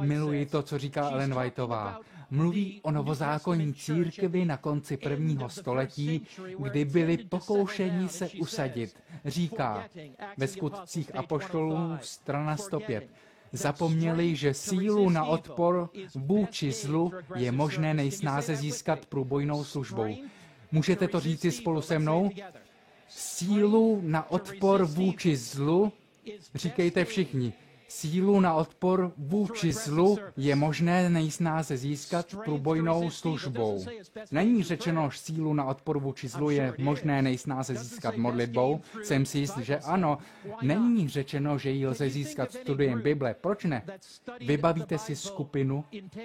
Miluji 0.00 0.46
to, 0.46 0.62
co 0.62 0.78
říká 0.78 1.10
Ellen 1.10 1.34
Whiteová. 1.40 2.00
Mluví 2.30 2.80
o 2.82 2.90
novozákonní 2.90 3.74
církvi 3.74 4.44
na 4.44 4.56
konci 4.56 4.96
prvního 4.96 5.48
století, 5.48 6.26
kdy 6.58 6.84
byli 6.84 7.16
pokoušeni 7.16 8.08
se 8.08 8.28
usadit. 8.28 8.96
Říká 9.24 9.84
ve 10.36 10.46
skutcích 10.46 11.16
apoštolů 11.16 11.96
strana 12.00 12.56
105 12.56 13.08
zapomněli, 13.52 14.36
že 14.36 14.54
sílu 14.54 15.10
na 15.10 15.24
odpor 15.24 15.90
vůči 16.14 16.72
zlu 16.72 17.12
je 17.34 17.52
možné 17.52 17.94
nejsnáze 17.94 18.56
získat 18.56 19.06
průbojnou 19.06 19.64
službou. 19.64 20.16
Můžete 20.72 21.08
to 21.08 21.20
říci 21.20 21.50
spolu 21.52 21.82
se 21.82 21.98
mnou? 21.98 22.30
Sílu 23.08 24.00
na 24.04 24.30
odpor 24.30 24.84
vůči 24.84 25.36
zlu, 25.36 25.92
říkejte 26.54 27.04
všichni, 27.04 27.52
Sílu 27.90 28.40
na 28.40 28.54
odpor 28.54 29.12
vůči 29.16 29.72
zlu 29.72 30.18
je 30.36 30.56
možné 30.56 31.10
nejsnáze 31.10 31.76
získat 31.76 32.26
průbojnou 32.44 33.10
službou. 33.10 33.84
Není 34.30 34.62
řečeno, 34.62 35.10
že 35.10 35.18
sílu 35.18 35.54
na 35.54 35.64
odpor 35.64 35.98
vůči 35.98 36.28
zlu 36.28 36.50
je 36.50 36.74
možné 36.78 37.22
nejsnáze 37.22 37.74
získat 37.74 38.16
modlitbou. 38.16 38.80
Jsem 39.02 39.26
si 39.26 39.38
jist, 39.38 39.58
že 39.58 39.78
ano. 39.78 40.18
Není 40.62 41.08
řečeno, 41.08 41.58
že 41.58 41.70
ji 41.70 41.86
lze 41.86 42.10
získat 42.10 42.52
studiem 42.52 43.02
Bible. 43.02 43.34
Proč 43.40 43.64
ne? 43.64 43.82
Vybavíte 44.40 44.98
si 44.98 45.16
skupinu, 45.16 45.84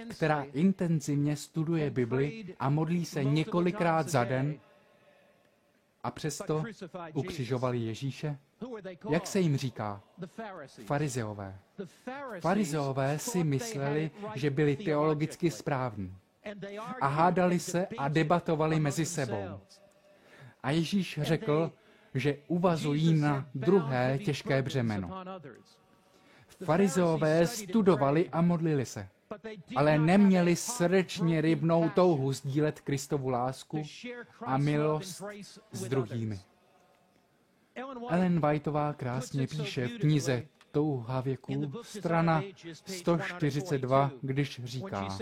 která 0.10 0.46
intenzivně 0.54 1.36
studuje 1.36 1.90
Bibli 1.90 2.46
a 2.60 2.70
modlí 2.70 3.06
se 3.06 3.24
několikrát 3.24 4.10
za 4.10 4.24
den 4.24 4.56
a 6.06 6.12
přesto 6.12 6.64
ukřižovali 7.14 7.80
Ježíše? 7.80 8.38
Jak 9.10 9.28
se 9.28 9.40
jim 9.40 9.58
říká? 9.58 10.02
Farizeové. 10.86 11.60
Farizeové 12.40 13.20
si 13.20 13.44
mysleli, 13.44 14.12
že 14.36 14.50
byli 14.50 14.76
teologicky 14.76 15.52
správní. 15.52 16.18
A 17.02 17.08
hádali 17.08 17.60
se 17.60 17.88
a 17.98 18.08
debatovali 18.08 18.80
mezi 18.80 19.06
sebou. 19.06 19.60
A 20.64 20.72
Ježíš 20.72 21.20
řekl, 21.22 21.72
že 22.14 22.38
uvazují 22.48 23.14
na 23.14 23.50
druhé 23.56 24.18
těžké 24.18 24.62
břemeno. 24.62 25.24
Farizeové 26.66 27.48
studovali 27.48 28.30
a 28.30 28.42
modlili 28.42 28.86
se, 28.86 29.10
ale 29.76 29.98
neměli 29.98 30.56
srdečně 30.56 31.42
rybnou 31.42 31.90
touhu 31.90 32.34
sdílet 32.34 32.82
Kristovu 32.82 33.30
lásku 33.30 33.82
a 34.46 34.58
milost 34.58 35.24
s 35.72 35.88
druhými. 35.88 36.40
Ellen 38.10 38.42
Whiteová 38.42 38.94
krásně 38.94 39.48
píše 39.48 39.88
v 39.88 40.00
knize 40.00 40.44
Touha 40.72 41.22
věků, 41.22 41.72
strana 41.82 42.44
142, 42.86 44.12
když 44.22 44.62
říká, 44.64 45.18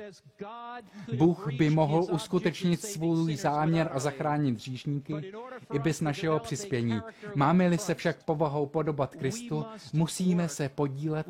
Bůh 1.17 1.53
by 1.57 1.69
mohl 1.69 2.05
uskutečnit 2.11 2.81
svůj 2.81 3.35
záměr 3.35 3.89
a 3.93 3.99
zachránit 3.99 4.59
říšníky 4.59 5.33
i 5.73 5.79
bez 5.79 6.01
našeho 6.01 6.39
přispění. 6.39 6.99
Máme-li 7.35 7.77
se 7.77 7.95
však 7.95 8.23
povahou 8.23 8.65
podobat 8.65 9.15
Kristu, 9.15 9.65
musíme 9.93 10.49
se 10.49 10.69
podílet 10.69 11.27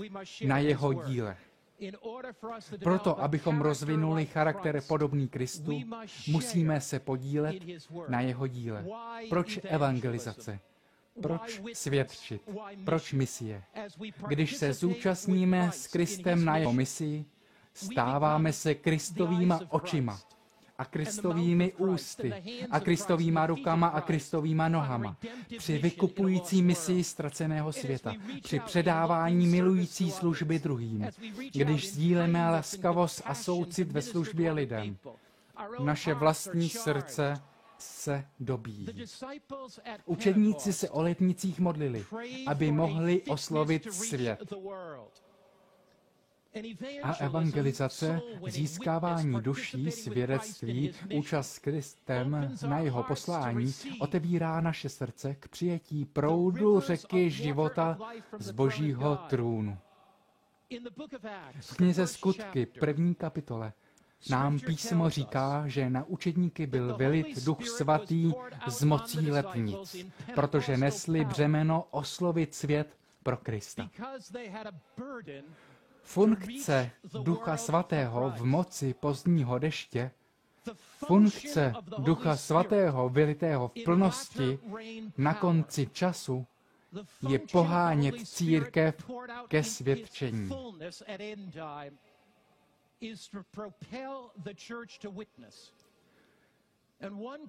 na 0.48 0.58
jeho 0.58 0.94
díle. 0.94 1.38
Proto, 2.84 3.22
abychom 3.22 3.62
rozvinuli 3.62 4.26
charakter 4.26 4.82
podobný 4.82 5.28
Kristu, 5.28 5.72
musíme 6.28 6.82
se 6.82 7.00
podílet 7.00 7.56
na 8.08 8.22
jeho 8.22 8.48
díle. 8.48 8.86
Proč 9.30 9.60
evangelizace? 9.64 10.60
Proč 11.22 11.62
svědčit? 11.74 12.50
Proč 12.86 13.14
misie? 13.14 13.64
Když 14.28 14.56
se 14.56 14.74
zúčastníme 14.74 15.72
s 15.72 15.88
Kristem 15.88 16.46
na 16.46 16.58
jeho 16.58 16.74
misii, 16.74 17.26
stáváme 17.74 18.54
se 18.54 18.76
Kristovýma 18.76 19.60
očima 19.70 20.20
a 20.78 20.86
Kristovými 20.86 21.74
ústy 21.78 22.34
a 22.72 22.80
Kristovýma 22.80 23.46
rukama 23.48 23.88
a 23.88 24.02
Kristovýma 24.02 24.70
nohama. 24.70 25.18
při 25.58 25.78
vykupující 25.78 26.62
misii 26.62 27.04
ztraceného 27.04 27.74
světa, 27.74 28.14
při 28.44 28.60
předávání 28.60 29.48
milující 29.48 30.12
služby 30.12 30.60
druhým, 30.60 31.08
když 31.54 31.92
sdílíme 31.92 32.50
laskavost 32.50 33.22
a 33.26 33.36
soucit 33.36 33.92
ve 33.92 34.02
službě 34.02 34.52
lidem. 34.52 34.98
Naše 35.84 36.14
vlastní 36.14 36.70
srdce 36.70 37.42
se 37.78 38.26
dobíjí. 38.40 38.88
Učedníci 40.06 40.74
se 40.74 40.90
o 40.90 41.02
letnicích 41.02 41.60
modlili, 41.60 42.06
aby 42.48 42.72
mohli 42.72 43.22
oslovit 43.22 43.94
svět. 43.94 44.54
A 47.04 47.14
evangelizace, 47.14 48.22
získávání 48.48 49.42
duší, 49.42 49.92
svědectví, 49.92 50.92
účast 51.16 51.52
s 51.52 51.60
Kristem 51.60 52.58
na 52.68 52.80
jeho 52.80 53.04
poslání 53.04 53.74
otevírá 54.00 54.62
naše 54.62 54.90
srdce 54.90 55.36
k 55.36 55.48
přijetí 55.48 56.06
proudu 56.06 56.80
řeky 56.80 57.30
života 57.30 57.98
z 58.40 58.52
božího 58.52 59.16
trůnu. 59.16 59.78
V 61.62 61.76
knize 61.76 62.08
Skutky, 62.08 62.66
první 62.66 63.16
kapitole, 63.16 63.74
nám 64.30 64.60
písmo 64.60 65.10
říká, 65.10 65.64
že 65.68 65.90
na 65.90 66.04
učedníky 66.04 66.68
byl 66.68 66.98
vylit 66.98 67.46
duch 67.46 67.68
svatý 67.68 68.32
z 68.68 68.84
mocí 68.84 69.32
letnic, 69.32 69.96
protože 70.36 70.78
nesli 70.78 71.26
břemeno 71.26 71.88
oslovit 71.92 72.56
svět 72.56 72.98
pro 73.24 73.38
Krista. 73.38 73.90
Funkce 76.04 76.92
Ducha 77.24 77.58
Svatého 77.58 78.34
v 78.38 78.46
moci 78.46 78.94
pozdního 78.94 79.60
deště, 79.60 80.12
funkce 81.08 81.74
Ducha 81.98 82.38
Svatého 82.38 83.10
vylitého 83.10 83.68
v 83.68 83.74
plnosti 83.86 84.60
na 85.18 85.34
konci 85.34 85.88
času 85.88 86.46
je 87.30 87.40
pohánět 87.40 88.28
církev 88.28 89.12
ke 89.48 89.64
svědčení. 89.64 90.50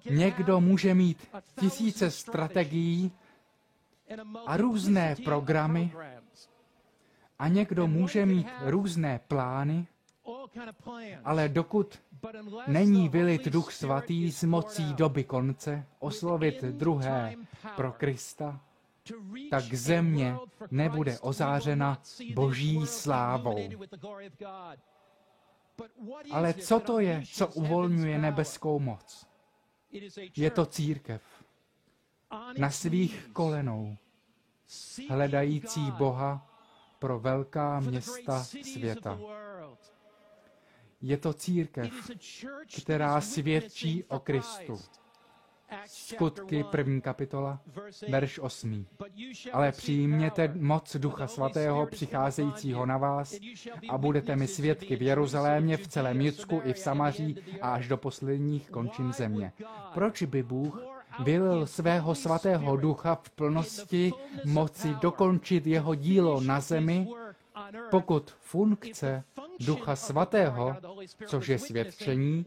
Někdo 0.09 0.61
může 0.61 0.93
mít 0.93 1.27
tisíce 1.59 2.11
strategií 2.11 3.11
a 4.45 4.57
různé 4.57 5.15
programy 5.23 5.91
a 7.39 7.47
někdo 7.47 7.87
může 7.87 8.25
mít 8.25 8.47
různé 8.61 9.19
plány, 9.27 9.87
ale 11.23 11.49
dokud 11.49 11.99
není 12.67 13.09
vylit 13.09 13.45
Duch 13.45 13.73
Svatý 13.73 14.31
s 14.31 14.43
mocí 14.43 14.93
doby 14.93 15.23
konce, 15.23 15.85
oslovit 15.99 16.63
druhé 16.63 17.35
pro 17.75 17.91
Krista, 17.91 18.59
tak 19.49 19.63
země 19.73 20.35
nebude 20.71 21.19
ozářena 21.19 22.01
boží 22.33 22.85
slávou. 22.85 23.69
Ale 26.31 26.53
co 26.53 26.79
to 26.79 26.99
je, 26.99 27.23
co 27.31 27.47
uvolňuje 27.47 28.17
nebeskou 28.17 28.79
moc? 28.79 29.27
Je 30.35 30.51
to 30.51 30.65
církev. 30.65 31.21
Na 32.57 32.69
svých 32.69 33.29
kolenou, 33.33 33.97
hledající 35.09 35.91
Boha 35.91 36.54
pro 37.05 37.19
velká 37.19 37.79
města 37.79 38.43
světa. 38.43 39.19
Je 41.01 41.17
to 41.17 41.33
církev, 41.33 41.93
která 42.83 43.21
svědčí 43.21 44.03
o 44.03 44.19
Kristu. 44.19 44.79
Skutky, 45.85 46.63
první 46.63 47.01
kapitola, 47.01 47.61
verš 48.09 48.39
8. 48.39 48.85
Ale 49.53 49.71
přijměte 49.71 50.53
moc 50.55 50.95
Ducha 50.95 51.27
Svatého 51.27 51.85
přicházejícího 51.85 52.85
na 52.85 52.97
vás 52.97 53.35
a 53.89 53.97
budete 53.97 54.35
mi 54.35 54.47
svědky 54.47 54.95
v 54.95 55.01
Jeruzalémě, 55.01 55.77
v 55.77 55.87
celém 55.87 56.21
Judsku 56.21 56.61
i 56.63 56.73
v 56.73 56.79
Samaří 56.79 57.37
a 57.61 57.69
až 57.73 57.87
do 57.87 57.97
posledních 57.97 58.69
končin 58.69 59.13
země. 59.13 59.51
Proč 59.93 60.23
by 60.23 60.43
Bůh 60.43 60.94
vylil 61.19 61.67
svého 61.67 62.15
svatého 62.15 62.77
ducha 62.77 63.15
v 63.15 63.29
plnosti 63.29 64.13
moci 64.45 64.95
dokončit 65.01 65.67
jeho 65.67 65.95
dílo 65.95 66.41
na 66.41 66.59
zemi, 66.59 67.07
pokud 67.91 68.35
funkce 68.39 69.23
Ducha 69.59 69.95
Svatého, 69.95 70.75
což 71.27 71.47
je 71.47 71.59
svědčení, 71.59 72.45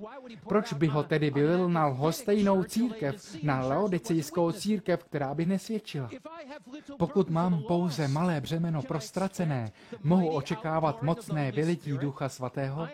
proč 0.49 0.73
by 0.73 0.87
ho 0.87 1.03
tedy 1.03 1.31
vylil 1.31 1.69
na 1.69 1.87
lhostejnou 1.87 2.65
církev, 2.65 3.37
na 3.43 3.61
laodicejskou 3.61 4.53
církev, 4.53 5.05
která 5.05 5.35
by 5.35 5.47
nesvědčila? 5.47 6.11
Pokud 6.99 7.31
mám 7.31 7.63
pouze 7.63 8.09
malé 8.09 8.41
břemeno 8.41 8.83
prostracené, 8.83 9.73
mohu 10.03 10.29
očekávat 10.31 11.03
mocné 11.03 11.53
vylití 11.53 11.99
Ducha 11.99 12.29
Svatého? 12.29 12.89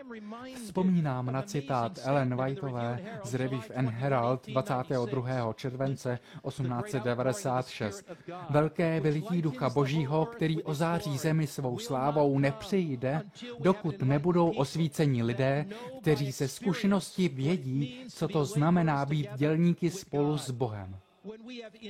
Vzpomínám 0.65 1.27
na 1.27 1.43
citát 1.43 1.99
Ellen 2.05 2.45
Whiteové 2.45 2.99
z 3.25 3.35
Review 3.35 3.65
and 3.77 3.89
Herald 3.89 4.47
22. 4.47 5.53
července 5.53 6.19
1896. 6.49 8.11
Velké 8.51 9.01
vylití 9.01 9.43
Ducha 9.43 9.71
Božího, 9.71 10.27
který 10.27 10.63
ozáří 10.63 11.19
zemi 11.19 11.47
svou 11.47 11.79
slávou, 11.79 12.39
nepřijde, 12.39 13.23
dokud 13.61 14.03
nebudou 14.05 14.51
osvícení 14.51 15.23
lidé, 15.23 15.67
kteří 16.01 16.33
se 16.33 16.49
zkušenosti 16.49 17.29
vědí, 17.29 18.05
co 18.09 18.29
to 18.29 18.45
znamená 18.45 19.07
být 19.07 19.29
dělníky 19.37 19.91
spolu 19.91 20.39
s 20.39 20.51
Bohem. 20.51 20.97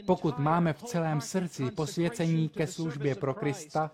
Pokud 0.06 0.38
máme 0.38 0.72
v 0.72 0.82
celém 0.82 1.20
srdci 1.20 1.70
posvěcení 1.70 2.48
ke 2.48 2.66
službě 2.66 3.14
pro 3.14 3.34
Krista, 3.34 3.90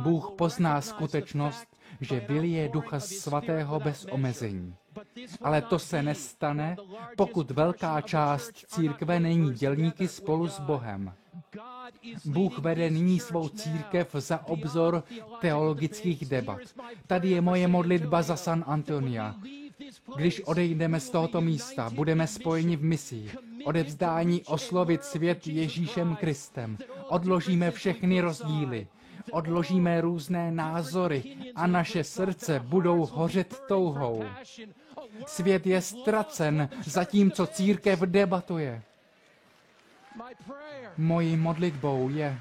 Bůh 0.00 0.32
pozná 0.38 0.80
skutečnost, 0.80 1.66
že 2.00 2.20
vylije 2.20 2.68
Ducha 2.68 3.00
Svatého 3.00 3.80
bez 3.80 4.06
omezení. 4.10 4.74
Ale 5.42 5.62
to 5.62 5.78
se 5.78 6.02
nestane, 6.02 6.76
pokud 7.16 7.50
velká 7.50 8.00
část 8.00 8.50
církve 8.52 9.20
není 9.20 9.52
dělníky 9.52 10.08
spolu 10.08 10.48
s 10.48 10.60
Bohem. 10.60 11.12
Bůh 12.24 12.58
vede 12.58 12.90
nyní 12.90 13.20
svou 13.20 13.48
církev 13.48 14.08
za 14.18 14.46
obzor 14.46 15.04
teologických 15.40 16.28
debat. 16.28 16.60
Tady 17.06 17.30
je 17.30 17.40
moje 17.40 17.68
modlitba 17.68 18.22
za 18.22 18.36
San 18.36 18.64
Antonia. 18.66 19.34
Když 20.16 20.40
odejdeme 20.40 21.00
z 21.00 21.10
tohoto 21.10 21.40
místa, 21.40 21.90
budeme 21.90 22.26
spojeni 22.26 22.76
v 22.76 22.84
misi. 22.84 23.30
Odevzdání 23.64 24.42
oslovit 24.44 25.04
svět 25.04 25.46
Ježíšem 25.46 26.16
Kristem. 26.16 26.78
Odložíme 27.08 27.70
všechny 27.70 28.20
rozdíly. 28.20 28.86
Odložíme 29.32 30.00
různé 30.00 30.52
názory 30.52 31.36
a 31.54 31.66
naše 31.66 32.04
srdce 32.04 32.60
budou 32.64 33.06
hořet 33.06 33.62
touhou. 33.68 34.24
Svět 35.26 35.66
je 35.66 35.80
ztracen, 35.80 36.68
zatímco 36.84 37.46
církev 37.46 38.00
debatuje. 38.00 38.82
Mojí 40.96 41.36
modlitbou 41.36 42.08
je, 42.08 42.38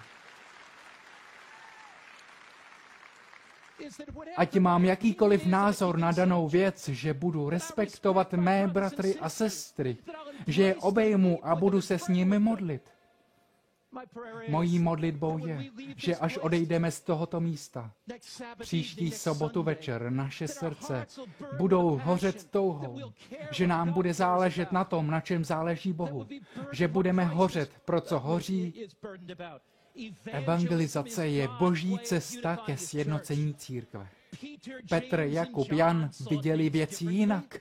ať 4.38 4.58
mám 4.60 4.86
jakýkoliv 4.86 5.46
názor 5.46 5.98
na 5.98 6.12
danou 6.12 6.50
věc, 6.50 6.88
že 6.88 7.14
budu 7.14 7.50
respektovat 7.50 8.34
mé 8.34 8.68
bratry 8.68 9.16
a 9.16 9.30
sestry, 9.30 9.98
že 10.48 10.64
je 10.64 10.76
obejmu 10.76 11.40
a 11.46 11.56
budu 11.56 11.82
se 11.82 12.00
s 12.00 12.08
nimi 12.08 12.40
modlit. 12.40 12.99
Mojí 14.50 14.80
modlitbou 14.80 15.48
je, 15.48 15.66
že 15.96 16.16
až 16.16 16.38
odejdeme 16.38 16.92
z 16.92 17.02
tohoto 17.02 17.40
místa, 17.40 17.92
příští 18.60 19.12
sobotu 19.12 19.64
večer 19.64 20.10
naše 20.12 20.48
srdce 20.48 21.08
budou 21.58 22.02
hořet 22.04 22.50
touhou, 22.52 23.00
že 23.52 23.68
nám 23.68 23.94
bude 23.94 24.14
záležet 24.14 24.72
na 24.72 24.84
tom, 24.84 25.08
na 25.08 25.22
čem 25.22 25.46
záleží 25.46 25.94
Bohu, 25.94 26.28
že 26.72 26.88
budeme 26.88 27.26
hořet, 27.26 27.72
pro 27.86 28.02
co 28.02 28.20
hoří. 28.20 28.74
Evangelizace 30.32 31.28
je 31.28 31.48
boží 31.60 32.00
cesta 32.04 32.58
ke 32.58 32.78
sjednocení 32.78 33.54
církve. 33.54 34.08
Petr, 34.90 35.20
Jakub, 35.20 35.72
Jan 35.72 36.10
viděli 36.30 36.70
věci 36.70 37.06
jinak. 37.06 37.58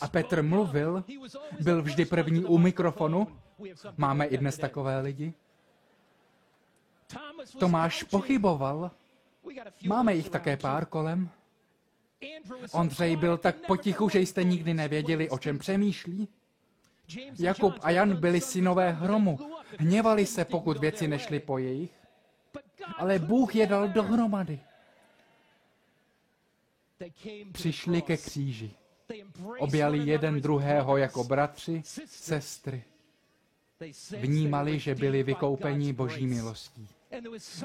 A 0.00 0.08
Petr 0.08 0.42
mluvil, 0.42 1.04
byl 1.60 1.82
vždy 1.82 2.04
první 2.04 2.44
u 2.44 2.58
mikrofonu, 2.58 3.26
Máme 3.96 4.26
i 4.26 4.38
dnes 4.38 4.58
takové 4.58 5.00
lidi. 5.00 5.34
Tomáš 7.58 8.02
pochyboval. 8.02 8.90
Máme 9.86 10.14
jich 10.14 10.30
také 10.30 10.56
pár 10.56 10.86
kolem. 10.86 11.30
Ondřej 12.72 13.16
byl 13.16 13.38
tak 13.38 13.56
potichu, 13.66 14.08
že 14.08 14.20
jste 14.20 14.44
nikdy 14.44 14.74
nevěděli, 14.74 15.30
o 15.30 15.38
čem 15.38 15.58
přemýšlí. 15.58 16.28
Jakub 17.38 17.74
a 17.82 17.90
Jan 17.90 18.16
byli 18.16 18.40
synové 18.40 18.92
hromu. 18.92 19.38
Hněvali 19.78 20.26
se, 20.26 20.44
pokud 20.44 20.78
věci 20.78 21.08
nešly 21.08 21.40
po 21.40 21.58
jejich. 21.58 21.92
Ale 22.96 23.18
Bůh 23.18 23.56
je 23.56 23.66
dal 23.66 23.88
dohromady. 23.88 24.60
Přišli 27.52 28.02
ke 28.02 28.16
kříži. 28.16 28.70
Objali 29.58 29.98
jeden 29.98 30.40
druhého 30.40 30.96
jako 30.96 31.24
bratři, 31.24 31.82
sestry 32.06 32.84
vnímali, 34.20 34.78
že 34.78 34.94
byli 34.94 35.22
vykoupeni 35.22 35.92
boží 35.92 36.26
milostí. 36.26 36.88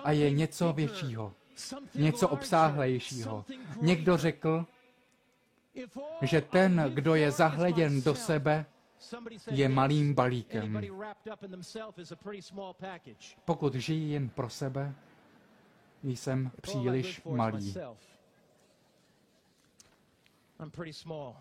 A 0.04 0.12
je 0.12 0.32
něco 0.32 0.73
většího, 0.73 1.34
něco 1.95 2.30
obsáhlejšího. 2.30 3.45
Někdo 3.82 4.17
řekl, 4.17 4.65
že 6.21 6.41
ten, 6.41 6.91
kdo 6.93 7.15
je 7.15 7.32
zahleděn 7.32 8.02
do 8.02 8.15
sebe, 8.15 8.65
je 9.52 9.69
malým 9.69 10.13
balíkem. 10.13 10.82
Pokud 13.45 13.76
žijí 13.76 14.12
jen 14.12 14.30
pro 14.30 14.49
sebe, 14.49 14.95
jsem 16.04 16.52
příliš 16.62 17.21
malý. 17.23 17.76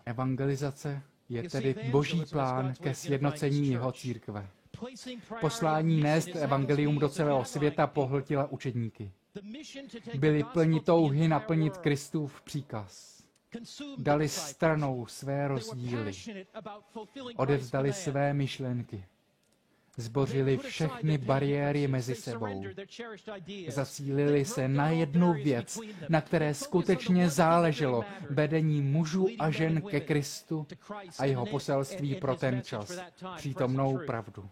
Evangelizace 0.05 1.01
je 1.29 1.49
tedy 1.49 1.75
boží 1.91 2.25
plán 2.25 2.73
ke 2.75 2.95
sjednocení 2.95 3.67
jeho 3.67 3.91
církve. 3.91 4.49
Poslání 5.41 6.01
nést 6.01 6.35
evangelium 6.35 6.99
do 6.99 7.09
celého 7.09 7.45
světa 7.45 7.87
pohltila 7.87 8.51
učedníky. 8.51 9.11
Byli 10.15 10.43
plni 10.43 10.79
touhy 10.79 11.27
naplnit 11.27 11.77
Kristův 11.77 12.41
příkaz. 12.41 13.13
Dali 13.97 14.29
stranou 14.29 15.05
své 15.05 15.47
rozdíly. 15.47 16.11
Odevzdali 17.35 17.93
své 17.93 18.33
myšlenky. 18.33 19.05
Zbořili 19.97 20.57
všechny 20.57 21.17
bariéry 21.17 21.87
mezi 21.87 22.15
sebou. 22.15 22.63
Zacílili 23.67 24.45
se 24.45 24.67
na 24.67 24.89
jednu 24.89 25.33
věc, 25.33 25.79
na 26.09 26.21
které 26.21 26.53
skutečně 26.53 27.29
záleželo 27.29 28.03
vedení 28.29 28.81
mužů 28.81 29.27
a 29.39 29.49
žen 29.49 29.81
ke 29.81 29.99
Kristu 29.99 30.67
a 31.19 31.25
jeho 31.25 31.45
poselství 31.45 32.15
pro 32.15 32.35
ten 32.35 32.61
čas, 32.61 32.99
přítomnou 33.37 33.99
pravdu. 34.05 34.49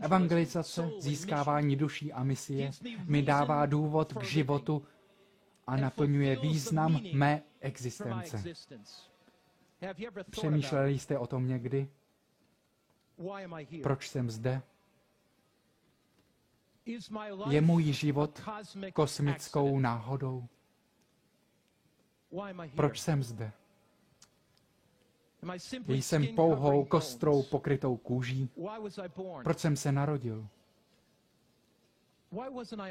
Evangelizace, 0.00 0.90
získávání 0.98 1.76
duší 1.76 2.12
a 2.12 2.22
misie 2.24 2.70
mi 3.04 3.22
dává 3.22 3.66
důvod 3.66 4.12
k 4.12 4.22
životu 4.24 4.86
a 5.66 5.76
naplňuje 5.76 6.36
význam 6.36 7.00
mé 7.12 7.42
existence. 7.60 8.44
Přemýšleli 10.30 10.98
jste 10.98 11.18
o 11.18 11.26
tom 11.26 11.48
někdy? 11.48 11.88
Proč 13.82 14.08
jsem 14.08 14.30
zde? 14.30 14.62
Je 17.50 17.60
můj 17.60 17.92
život 17.92 18.42
kosmickou 18.92 19.78
náhodou? 19.78 20.46
Proč 22.76 23.00
jsem 23.00 23.22
zde? 23.22 23.52
Jsem 25.88 26.26
pouhou 26.26 26.84
kostrou 26.84 27.42
pokrytou 27.42 27.96
kůží. 27.96 28.50
Proč 29.42 29.58
jsem 29.58 29.76
se 29.76 29.92
narodil? 29.92 30.48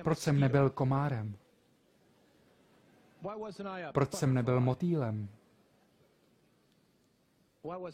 Proč 0.04 0.18
jsem 0.20 0.40
nebyl 0.40 0.70
komárem? 0.70 1.38
Proč 3.94 4.14
jsem 4.14 4.34
nebyl 4.34 4.60
motýlem? 4.62 5.30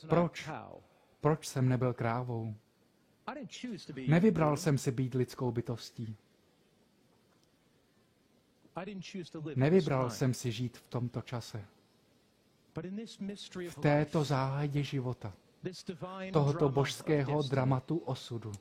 Proč? 0.08 0.50
Proč 1.22 1.48
jsem 1.48 1.70
nebyl 1.70 1.94
krávou? 1.94 2.56
Nevybral 4.08 4.58
jsem 4.58 4.78
si 4.78 4.91
být 4.91 5.13
lidskou 5.13 5.52
bytostí. 5.52 6.18
Nevybral 9.56 10.10
jsem 10.10 10.34
si 10.34 10.52
žít 10.52 10.78
v 10.78 10.88
tomto 10.88 11.22
čase. 11.22 11.65
V 13.69 13.75
této 13.81 14.23
záhadě 14.23 14.83
života, 14.83 15.33
tohoto 16.33 16.69
božského 16.69 17.41
dramatu 17.41 17.97
osudu, 17.97 18.51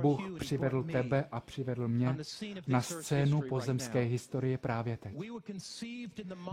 Bůh 0.00 0.20
přivedl 0.38 0.82
tebe 0.82 1.24
a 1.32 1.40
přivedl 1.40 1.88
mě 1.88 2.16
na 2.66 2.82
scénu 2.82 3.42
pozemské 3.48 4.00
historie 4.00 4.58
právě 4.58 4.96
teď. 4.96 5.14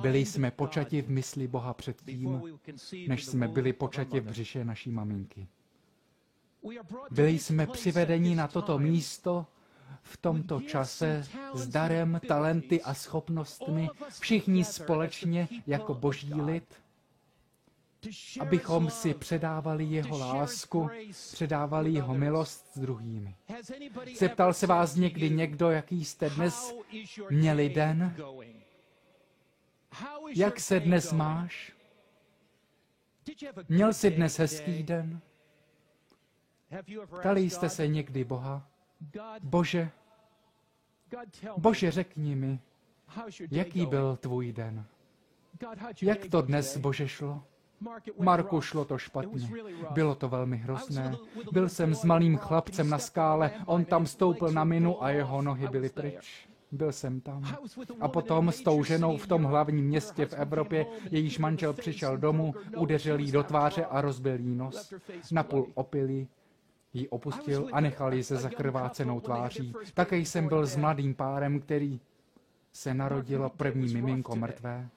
Byli 0.02 0.26
jsme 0.26 0.52
počati 0.52 1.02
v 1.02 1.10
mysli 1.10 1.48
Boha 1.48 1.74
předtím, 1.74 2.42
než 3.08 3.26
jsme 3.26 3.48
byli 3.48 3.74
počati 3.74 4.20
v 4.20 4.26
břiše 4.26 4.66
naší 4.66 4.92
maminky. 4.92 5.48
Byli 7.12 7.40
jsme 7.40 7.68
přivedeni 7.68 8.36
na 8.36 8.48
toto 8.48 8.80
místo 8.80 9.46
v 10.02 10.18
tomto 10.18 10.62
čase 10.62 11.28
s 11.54 11.68
darem, 11.68 12.22
talenty 12.28 12.82
a 12.82 12.94
schopnostmi, 12.94 13.90
všichni 14.20 14.64
společně 14.66 15.48
jako 15.68 15.94
boží 15.94 16.34
lid, 16.34 16.76
abychom 18.40 18.90
si 18.90 19.14
předávali 19.14 19.86
jeho 19.86 20.18
lásku, 20.18 20.90
předávali 21.34 21.92
jeho 21.92 22.14
milost 22.14 22.68
s 22.74 22.80
druhými. 22.80 23.36
Zeptal 24.18 24.54
se 24.54 24.68
vás 24.68 24.96
někdy 24.96 25.30
někdo, 25.30 25.70
jaký 25.70 26.06
jste 26.06 26.30
dnes 26.30 26.76
měli 27.30 27.70
den? 27.70 28.16
Jak 30.36 30.60
se 30.60 30.80
dnes 30.80 31.14
máš? 31.14 31.74
Měl 33.70 33.94
jsi 33.94 34.12
dnes 34.12 34.40
hezký 34.40 34.84
den? 34.84 35.22
Ptali 37.20 37.42
jste 37.50 37.70
se 37.70 37.88
někdy 37.88 38.24
Boha? 38.24 38.69
Bože, 39.44 39.90
Bože, 41.58 41.92
řekni 41.92 42.36
mi, 42.36 42.60
jaký 43.52 43.86
byl 43.86 44.18
tvůj 44.18 44.54
den? 44.54 44.86
Jak 46.02 46.26
to 46.26 46.42
dnes, 46.42 46.78
Bože, 46.78 47.08
šlo? 47.08 47.44
Marku, 48.20 48.62
šlo 48.62 48.86
to 48.86 48.98
špatně. 48.98 49.50
Bylo 49.92 50.16
to 50.16 50.30
velmi 50.30 50.58
hrozné. 50.58 51.18
Byl 51.52 51.70
jsem 51.70 51.96
s 51.96 52.04
malým 52.04 52.38
chlapcem 52.38 52.90
na 52.90 53.00
skále, 53.00 53.52
on 53.66 53.86
tam 53.86 54.06
stoupil 54.06 54.52
na 54.52 54.64
minu 54.64 55.04
a 55.04 55.10
jeho 55.10 55.42
nohy 55.42 55.68
byly 55.68 55.90
pryč. 55.90 56.50
Byl 56.72 56.92
jsem 56.92 57.22
tam. 57.22 57.44
A 58.02 58.08
potom 58.08 58.52
s 58.52 58.62
tou 58.62 58.84
ženou 58.84 59.18
v 59.18 59.28
tom 59.28 59.44
hlavním 59.44 59.86
městě 59.86 60.26
v 60.26 60.34
Evropě, 60.34 60.86
jejíž 61.12 61.40
manžel 61.40 61.74
přišel 61.74 62.18
domů, 62.18 62.54
udeřil 62.78 63.20
jí 63.20 63.32
do 63.32 63.44
tváře 63.44 63.86
a 63.86 64.02
rozbil 64.02 64.40
jí 64.40 64.56
nos. 64.56 64.94
Napůl 65.32 65.68
opilý, 65.74 66.28
ji 66.94 67.08
opustil 67.08 67.70
a 67.72 67.80
nechal 67.82 68.14
ji 68.14 68.24
se 68.24 68.38
zakrvácenou 68.38 69.20
tváří. 69.20 69.74
Také 69.94 70.18
jsem 70.18 70.48
byl 70.48 70.66
s 70.66 70.76
mladým 70.76 71.16
párem, 71.16 71.60
který 71.60 72.00
se 72.72 72.94
narodilo 72.94 73.50
první 73.50 73.94
miminko 73.94 74.36
mrtvé. 74.36 74.90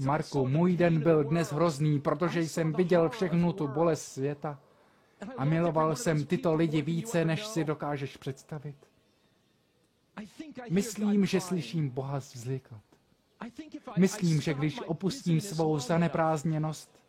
Marku, 0.00 0.48
můj 0.48 0.76
den 0.76 1.00
byl 1.00 1.24
dnes 1.24 1.52
hrozný, 1.52 2.00
protože 2.00 2.40
jsem 2.40 2.72
viděl 2.72 3.08
všechnu 3.08 3.52
tu 3.52 3.68
bolest 3.68 4.02
světa 4.02 4.58
a 5.36 5.44
miloval 5.44 5.96
jsem 5.96 6.26
tyto 6.26 6.54
lidi 6.54 6.82
více, 6.82 7.24
než 7.24 7.46
si 7.46 7.64
dokážeš 7.64 8.16
představit. 8.16 8.76
Myslím, 10.70 11.26
že 11.26 11.40
slyším 11.40 11.88
Boha 11.88 12.18
vzlikat. 12.18 12.80
Myslím, 13.98 14.40
že 14.40 14.54
když 14.54 14.80
opustím 14.86 15.40
svou 15.40 15.78
zaneprázdněnost 15.78 17.00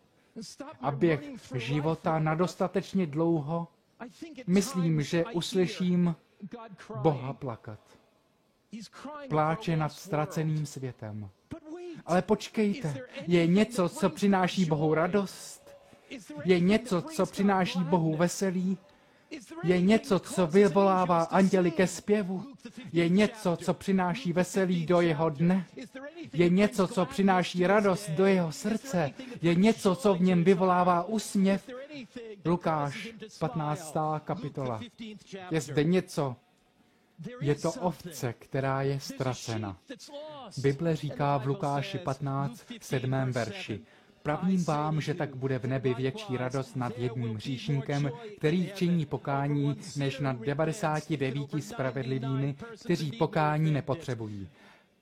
a 0.81 0.91
běh 0.91 1.21
života 1.55 2.19
na 2.19 2.35
dostatečně 2.35 3.07
dlouho, 3.07 3.67
myslím, 4.47 5.01
že 5.01 5.25
uslyším 5.25 6.15
Boha 6.95 7.33
plakat. 7.33 7.79
Pláče 9.29 9.77
nad 9.77 9.91
ztraceným 9.91 10.65
světem. 10.65 11.29
Ale 12.05 12.21
počkejte, 12.21 13.01
je 13.27 13.47
něco, 13.47 13.89
co 13.89 14.09
přináší 14.09 14.65
Bohu 14.65 14.93
radost? 14.93 15.75
Je 16.45 16.59
něco, 16.59 17.01
co 17.01 17.25
přináší 17.25 17.79
Bohu 17.79 18.15
veselí? 18.15 18.77
Je 19.63 19.82
něco, 19.82 20.20
co 20.20 20.48
vyvolává 20.48 21.24
anděli 21.24 21.72
ke 21.72 21.88
zpěvu? 21.88 22.46
Je 22.94 23.10
něco, 23.10 23.58
co 23.58 23.74
přináší 23.74 24.34
veselí 24.34 24.86
do 24.86 25.02
jeho 25.02 25.30
dne? 25.30 25.65
Je 26.34 26.50
něco, 26.50 26.88
co 26.88 27.06
přináší 27.06 27.67
radost 27.67 28.10
do 28.10 28.26
jeho 28.26 28.52
srdce? 28.52 29.12
Je 29.41 29.56
něco, 29.56 29.96
co 29.96 30.13
v 30.13 30.22
něm 30.22 30.44
vyvolává 30.44 31.04
úsměv? 31.04 31.70
Lukáš, 32.46 33.10
15. 33.39 33.96
kapitola. 34.24 34.80
Je 35.52 35.62
zde 35.62 35.84
něco, 35.84 36.36
je 37.41 37.56
to 37.56 37.72
ovce, 37.72 38.34
která 38.34 38.82
je 38.82 39.00
ztracena. 39.00 39.78
Bible 40.58 40.96
říká 40.96 41.38
v 41.38 41.46
Lukáši 41.48 41.98
15, 41.98 42.65
7. 42.82 43.12
verši. 43.32 43.82
Pravím 44.23 44.63
vám, 44.63 45.01
že 45.01 45.13
tak 45.13 45.36
bude 45.36 45.60
v 45.60 45.63
nebi 45.67 45.93
větší 45.93 46.38
radost 46.38 46.75
nad 46.75 46.97
jedním 46.99 47.36
hříšníkem, 47.36 48.12
který 48.38 48.71
činí 48.75 49.05
pokání, 49.05 49.75
než 49.97 50.19
nad 50.19 50.39
99 50.39 51.36
spravedlivými, 51.60 52.55
kteří 52.84 53.12
pokání 53.12 53.71
nepotřebují. 53.71 54.49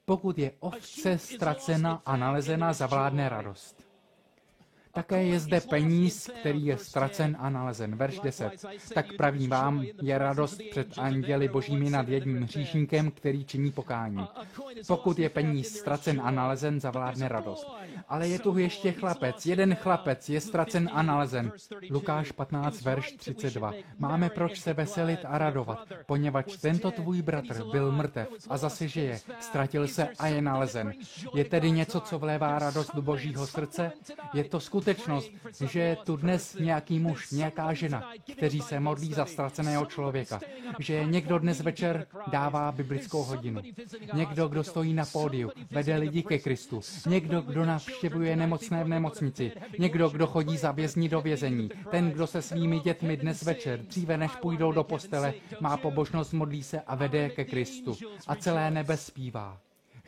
Pokud 0.05 0.39
je 0.39 0.51
ovce 0.60 1.17
ztracena 1.17 2.01
a 2.05 2.17
nalezena, 2.17 2.73
zavládne 2.73 3.29
radost. 3.29 3.88
Také 4.99 5.23
je 5.23 5.39
zde 5.39 5.62
peníz, 5.62 6.29
který 6.39 6.65
je 6.65 6.77
ztracen 6.77 7.38
a 7.39 7.49
nalezen. 7.49 7.95
Verš 7.95 8.19
10. 8.19 8.65
Tak 8.93 9.05
pravím 9.17 9.49
vám, 9.49 9.85
je 10.01 10.17
radost 10.17 10.62
před 10.71 10.88
anděli 10.97 11.47
božími 11.47 11.89
nad 11.89 12.09
jedním 12.09 12.43
hříšníkem, 12.43 13.12
který 13.12 13.45
činí 13.45 13.71
pokání. 13.71 14.27
Pokud 14.88 15.19
je 15.19 15.29
peníz 15.29 15.77
ztracen 15.77 16.21
a 16.23 16.31
nalezen, 16.31 16.79
zavládne 16.79 17.27
radost. 17.27 17.67
Ale 18.09 18.27
je 18.27 18.39
tu 18.39 18.57
ještě 18.57 18.91
chlapec, 18.91 19.45
jeden 19.45 19.75
chlapec 19.75 20.29
je 20.29 20.41
ztracen 20.41 20.89
a 20.93 21.01
nalezen. 21.01 21.51
Lukáš 21.89 22.31
15, 22.31 22.81
verš 22.81 23.12
32. 23.12 23.73
Máme 23.99 24.29
proč 24.29 24.59
se 24.59 24.73
veselit 24.73 25.19
a 25.27 25.38
radovat, 25.38 25.79
poněvadž 26.05 26.57
tento 26.57 26.91
tvůj 26.91 27.21
bratr 27.21 27.63
byl 27.71 27.91
mrtev 27.91 28.27
a 28.49 28.57
zase 28.57 28.88
žije, 28.88 29.19
ztratil 29.39 29.88
se 29.88 30.07
a 30.19 30.27
je 30.27 30.41
nalezen. 30.41 30.93
Je 31.33 31.45
tedy 31.45 31.71
něco, 31.71 31.99
co 31.99 32.19
vlévá 32.19 32.59
radost 32.59 32.95
do 32.95 33.01
božího 33.01 33.47
srdce? 33.47 33.91
Je 34.33 34.43
to 34.43 34.59
skutečně 34.59 34.88
skutečnost, 34.93 35.32
že 35.69 35.80
je 35.80 35.95
tu 35.95 36.15
dnes 36.15 36.56
nějaký 36.60 36.99
muž, 36.99 37.32
nějaká 37.32 37.73
žena, 37.73 38.12
kteří 38.38 38.62
se 38.62 38.80
modlí 38.80 39.13
za 39.13 39.25
ztraceného 39.25 39.86
člověka, 39.86 40.39
že 40.80 41.06
někdo 41.06 41.39
dnes 41.39 41.62
večer 41.62 42.08
dává 42.28 42.71
biblickou 42.71 43.23
hodinu, 43.23 43.62
někdo, 44.13 44.47
kdo 44.47 44.63
stojí 44.63 44.93
na 44.93 45.06
pódiu, 45.06 45.52
vede 45.71 45.95
lidi 45.95 46.23
ke 46.23 46.39
Kristu, 46.39 46.82
někdo, 47.08 47.41
kdo 47.41 47.65
navštěvuje 47.65 48.36
nemocné 48.36 48.84
v 48.84 48.88
nemocnici, 48.88 49.52
někdo, 49.80 50.10
kdo 50.10 50.28
chodí 50.28 50.58
za 50.58 50.71
vězni 50.71 51.10
do 51.10 51.21
vězení, 51.21 51.69
ten, 51.91 52.12
kdo 52.12 52.28
se 52.28 52.41
svými 52.41 52.80
dětmi 52.80 53.17
dnes 53.17 53.43
večer, 53.43 53.80
dříve 53.80 54.17
než 54.17 54.32
půjdou 54.32 54.71
do 54.71 54.84
postele, 54.84 55.34
má 55.60 55.78
pobožnost, 55.78 56.34
modlí 56.34 56.63
se 56.63 56.82
a 56.82 56.95
vede 56.95 57.30
ke 57.30 57.45
Kristu. 57.45 57.97
A 58.28 58.36
celé 58.36 58.71
nebe 58.71 58.97
zpívá. 58.97 59.58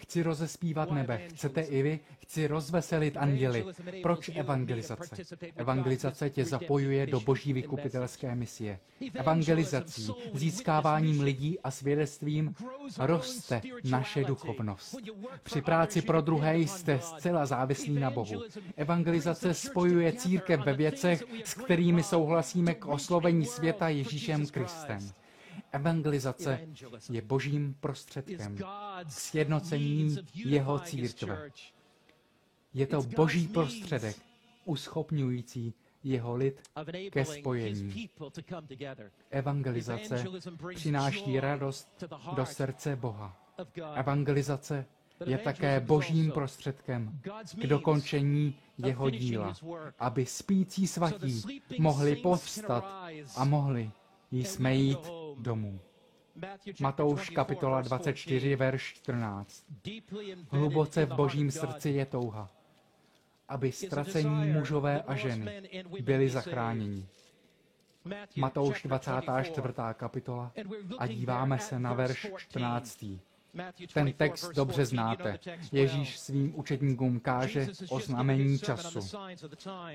Chci 0.01 0.23
rozespívat 0.23 0.91
nebe. 0.91 1.21
Chcete 1.27 1.61
i 1.61 1.81
vy? 1.81 1.99
Chci 2.19 2.47
rozveselit 2.47 3.17
anděli. 3.17 3.65
Proč 4.03 4.29
evangelizace? 4.29 5.15
Evangelizace 5.55 6.29
tě 6.29 6.45
zapojuje 6.45 7.07
do 7.07 7.19
boží 7.19 7.53
vykupitelské 7.53 8.35
misie. 8.35 8.79
Evangelizací, 9.13 10.11
získáváním 10.33 11.21
lidí 11.21 11.59
a 11.59 11.71
svědectvím 11.71 12.55
roste 12.99 13.61
naše 13.83 14.23
duchovnost. 14.23 14.95
Při 15.43 15.61
práci 15.61 16.01
pro 16.01 16.21
druhé 16.21 16.57
jste 16.57 16.99
zcela 16.99 17.45
závislí 17.45 17.99
na 17.99 18.09
Bohu. 18.09 18.43
Evangelizace 18.77 19.53
spojuje 19.53 20.13
církev 20.13 20.59
ve 20.65 20.73
věcech, 20.73 21.23
s 21.43 21.53
kterými 21.53 22.03
souhlasíme 22.03 22.73
k 22.75 22.85
oslovení 22.85 23.45
světa 23.45 23.89
Ježíšem 23.89 24.47
Kristem. 24.47 25.11
Evangelizace 25.71 26.67
je 27.11 27.21
božím 27.21 27.75
prostředkem 27.79 28.57
sjednocení 29.07 30.17
jeho 30.33 30.79
církve. 30.79 31.49
Je 32.73 32.87
to 32.87 33.03
boží 33.03 33.47
prostředek, 33.47 34.15
uschopňující 34.65 35.73
jeho 36.03 36.35
lid 36.35 36.61
ke 37.09 37.25
spojení. 37.25 38.09
Evangelizace 39.29 40.25
přináší 40.75 41.39
radost 41.39 42.03
do 42.35 42.45
srdce 42.45 42.95
Boha. 42.95 43.37
Evangelizace 43.95 44.85
je 45.25 45.37
také 45.37 45.79
božím 45.79 46.31
prostředkem 46.31 47.19
k 47.61 47.67
dokončení 47.67 48.55
jeho 48.77 49.09
díla, 49.09 49.53
aby 49.99 50.25
spící 50.25 50.87
svatí 50.87 51.41
mohli 51.79 52.15
povstat 52.15 53.11
a 53.35 53.45
mohli 53.45 53.91
jsme 54.31 54.75
jít 54.75 55.20
domů. 55.39 55.79
Matouš 56.81 57.29
kapitola 57.29 57.81
24, 57.81 58.55
verš 58.55 58.93
14. 58.93 59.65
Hluboce 60.49 61.05
v 61.05 61.13
božím 61.15 61.51
srdci 61.51 61.89
je 61.89 62.05
touha, 62.05 62.49
aby 63.47 63.71
ztracení 63.71 64.45
mužové 64.51 65.01
a 65.01 65.15
ženy 65.15 65.63
byli 66.01 66.29
zachráněni. 66.29 67.07
Matouš 68.35 68.83
24. 68.83 69.67
kapitola 69.93 70.51
a 70.97 71.07
díváme 71.07 71.59
se 71.59 71.79
na 71.79 71.93
verš 71.93 72.27
14. 72.37 73.05
Ten 73.93 74.13
text 74.13 74.51
dobře 74.55 74.85
znáte. 74.85 75.39
Ježíš 75.71 76.19
svým 76.19 76.59
učedníkům 76.59 77.19
káže 77.19 77.67
o 77.89 77.99
znamení 77.99 78.59
času. 78.59 78.99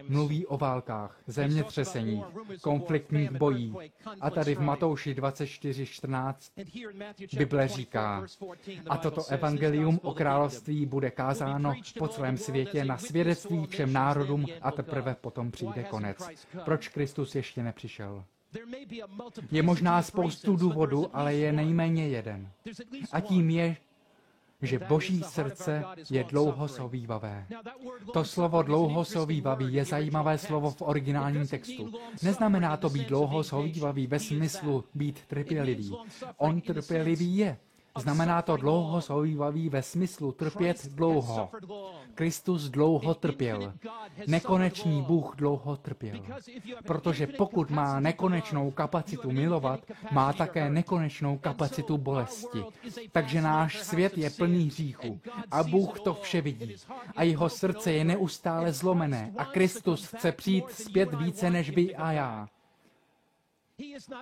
Mluví 0.09 0.47
o 0.47 0.59
válkách, 0.59 1.21
zemětřesení, 1.27 2.25
konfliktních 2.63 3.31
bojích. 3.31 3.77
A 4.21 4.31
tady 4.31 4.55
v 4.55 4.61
Matouši 4.61 5.15
24.14 5.15 7.37
Bible 7.39 7.69
říká, 7.69 8.27
a 8.89 8.97
toto 8.97 9.27
evangelium 9.27 10.01
o 10.03 10.15
království 10.15 10.87
bude 10.87 11.11
kázáno 11.11 11.75
po 11.99 12.09
celém 12.09 12.37
světě 12.37 12.85
na 12.85 12.99
svědectví 12.99 13.67
všem 13.67 13.93
národům 13.93 14.47
a 14.63 14.71
teprve 14.71 15.15
potom 15.15 15.51
přijde 15.51 15.85
konec. 15.85 16.29
Proč 16.65 16.89
Kristus 16.89 17.35
ještě 17.35 17.63
nepřišel? 17.63 18.25
Je 19.51 19.63
možná 19.63 20.03
spoustu 20.03 20.57
důvodů, 20.57 21.07
ale 21.13 21.35
je 21.35 21.53
nejméně 21.53 22.09
jeden. 22.09 22.51
A 23.13 23.21
tím 23.21 23.51
je, 23.51 23.77
že 24.63 24.79
boží 24.79 25.23
srdce 25.23 25.85
je 26.11 26.25
dlouhosovývavé. 26.25 27.47
To 28.13 28.25
slovo 28.25 28.63
dlouhosovývavý 28.63 29.75
je 29.75 29.85
zajímavé 29.85 30.39
slovo 30.39 30.71
v 30.71 30.83
originálním 30.83 31.47
textu. 31.47 31.93
Neznamená 32.23 32.77
to 32.77 32.91
být 32.91 33.09
dlouhosovývavý 33.09 34.07
ve 34.07 34.19
smyslu 34.19 34.85
být 34.95 35.21
trpělivý. 35.27 35.93
On 36.37 36.61
trpělivý 36.61 37.37
je, 37.37 37.59
Znamená 37.97 38.43
to 38.43 38.57
dlouho 38.57 39.01
souvývavý 39.01 39.69
ve 39.69 39.83
smyslu 39.83 40.33
trpět 40.33 40.87
dlouho. 40.87 41.51
Kristus 42.15 42.63
dlouho 42.69 43.15
trpěl. 43.15 43.73
Nekonečný 44.27 45.03
Bůh 45.03 45.35
dlouho 45.37 45.77
trpěl. 45.77 46.21
Protože 46.87 47.27
pokud 47.27 47.71
má 47.71 48.01
nekonečnou 48.01 48.71
kapacitu 48.71 49.31
milovat, 49.31 49.81
má 50.11 50.33
také 50.33 50.71
nekonečnou 50.71 51.39
kapacitu 51.39 51.99
bolesti. 51.99 52.65
Takže 53.13 53.43
náš 53.43 53.83
svět 53.83 54.19
je 54.19 54.31
plný 54.31 54.67
hříchu 54.67 55.21
a 55.51 55.63
Bůh 55.63 56.01
to 56.01 56.15
vše 56.15 56.41
vidí. 56.41 56.77
A 57.17 57.23
jeho 57.23 57.49
srdce 57.49 57.93
je 57.93 58.05
neustále 58.05 58.73
zlomené 58.73 59.33
a 59.37 59.45
Kristus 59.45 60.07
chce 60.07 60.33
přijít 60.33 60.71
zpět 60.71 61.15
více 61.15 61.51
než 61.51 61.71
vy 61.71 61.97
a 61.97 62.13
já. 62.13 62.49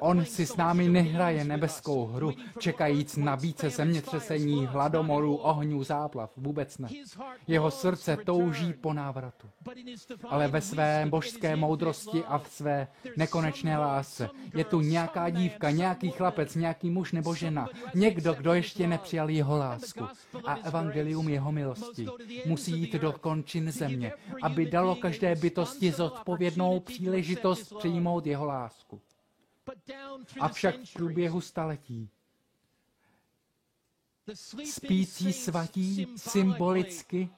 On 0.01 0.25
si 0.25 0.47
s 0.47 0.57
námi 0.57 0.88
nehraje 0.88 1.45
nebeskou 1.45 2.07
hru, 2.07 2.33
čekajíc 2.59 3.17
na 3.17 3.35
více 3.35 3.71
zemětřesení, 3.71 4.67
hladomorů, 4.67 5.37
ohňů, 5.37 5.85
záplav. 5.85 6.31
Vůbec 6.37 6.79
ne. 6.79 6.88
Jeho 7.47 7.71
srdce 7.71 8.17
touží 8.17 8.73
po 8.73 8.93
návratu. 8.93 9.49
Ale 10.29 10.49
ve 10.49 10.61
své 10.61 11.07
božské 11.09 11.57
moudrosti 11.57 12.25
a 12.25 12.38
v 12.38 12.49
své 12.49 12.88
nekonečné 13.17 13.79
lásce 13.79 14.29
je 14.55 14.64
tu 14.64 14.81
nějaká 14.81 15.31
dívka, 15.31 15.71
nějaký 15.71 16.11
chlapec, 16.11 16.55
nějaký 16.55 16.90
muž 16.90 17.12
nebo 17.12 17.35
žena, 17.35 17.69
někdo, 17.95 18.35
kdo 18.35 18.55
ještě 18.55 18.87
nepřijal 18.87 19.31
jeho 19.31 19.57
lásku. 19.57 20.05
A 20.45 20.55
evangelium 20.55 21.29
jeho 21.29 21.53
milosti 21.53 22.07
musí 22.47 22.73
jít 22.73 22.93
do 22.93 23.12
končin 23.12 23.73
země, 23.73 24.12
aby 24.43 24.67
dalo 24.67 24.95
každé 24.95 25.35
bytosti 25.35 25.93
zodpovědnou 25.93 26.81
příležitost 26.81 27.75
přijmout 27.79 28.27
jeho 28.27 28.47
lásku. 28.47 29.01
Avšak 30.40 30.74
v 30.85 30.92
průběhu 30.92 31.40
staletí 31.40 32.11
spící 34.64 35.33
svatí 35.33 36.07
symbolicky 36.16 37.29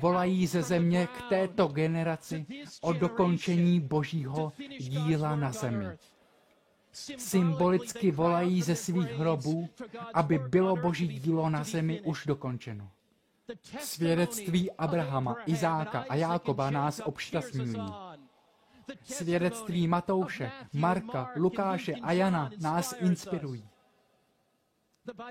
volají 0.00 0.46
ze 0.46 0.62
země 0.62 1.06
k 1.06 1.28
této 1.28 1.66
generaci 1.66 2.46
o 2.80 2.92
dokončení 2.92 3.80
božího 3.80 4.52
díla 4.78 5.36
na 5.36 5.52
zemi. 5.52 5.86
Symbolicky 7.18 8.10
volají 8.10 8.62
ze 8.62 8.76
svých 8.76 9.10
hrobů, 9.10 9.68
aby 10.14 10.38
bylo 10.38 10.76
boží 10.76 11.08
dílo 11.08 11.50
na 11.50 11.64
zemi 11.64 12.00
už 12.00 12.26
dokončeno. 12.26 12.90
Svědectví 13.78 14.72
Abrahama, 14.72 15.36
Izáka 15.46 16.04
a 16.08 16.14
Jákoba 16.14 16.70
nás 16.70 17.00
obšťastňují. 17.04 17.76
Svědectví 19.04 19.88
Matouše, 19.88 20.50
Marka, 20.72 21.30
Lukáše 21.36 21.94
a 21.94 22.12
Jana 22.12 22.50
nás 22.60 22.94
inspirují. 23.00 23.71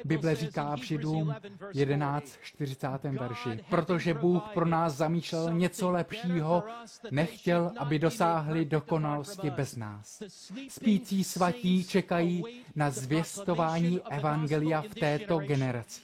Bible 0.06 0.36
říká 0.36 0.76
v 0.76 0.84
Židům 0.84 1.36
11.40. 1.74 3.20
verši, 3.20 3.64
protože 3.70 4.14
Bůh 4.14 4.44
pro 4.54 4.66
nás 4.66 4.94
zamýšlel 4.94 5.54
něco 5.54 5.92
lepšího, 5.92 6.64
nechtěl, 7.12 7.72
aby 7.78 8.00
dosáhli 8.00 8.66
dokonalosti 8.66 9.50
bez 9.50 9.76
nás. 9.76 10.24
Spící 10.68 11.24
svatí 11.24 11.84
čekají 11.84 12.44
na 12.76 12.90
zvěstování 12.90 14.02
Evangelia 14.10 14.82
v 14.82 14.96
této 14.96 15.40
generaci. 15.40 16.02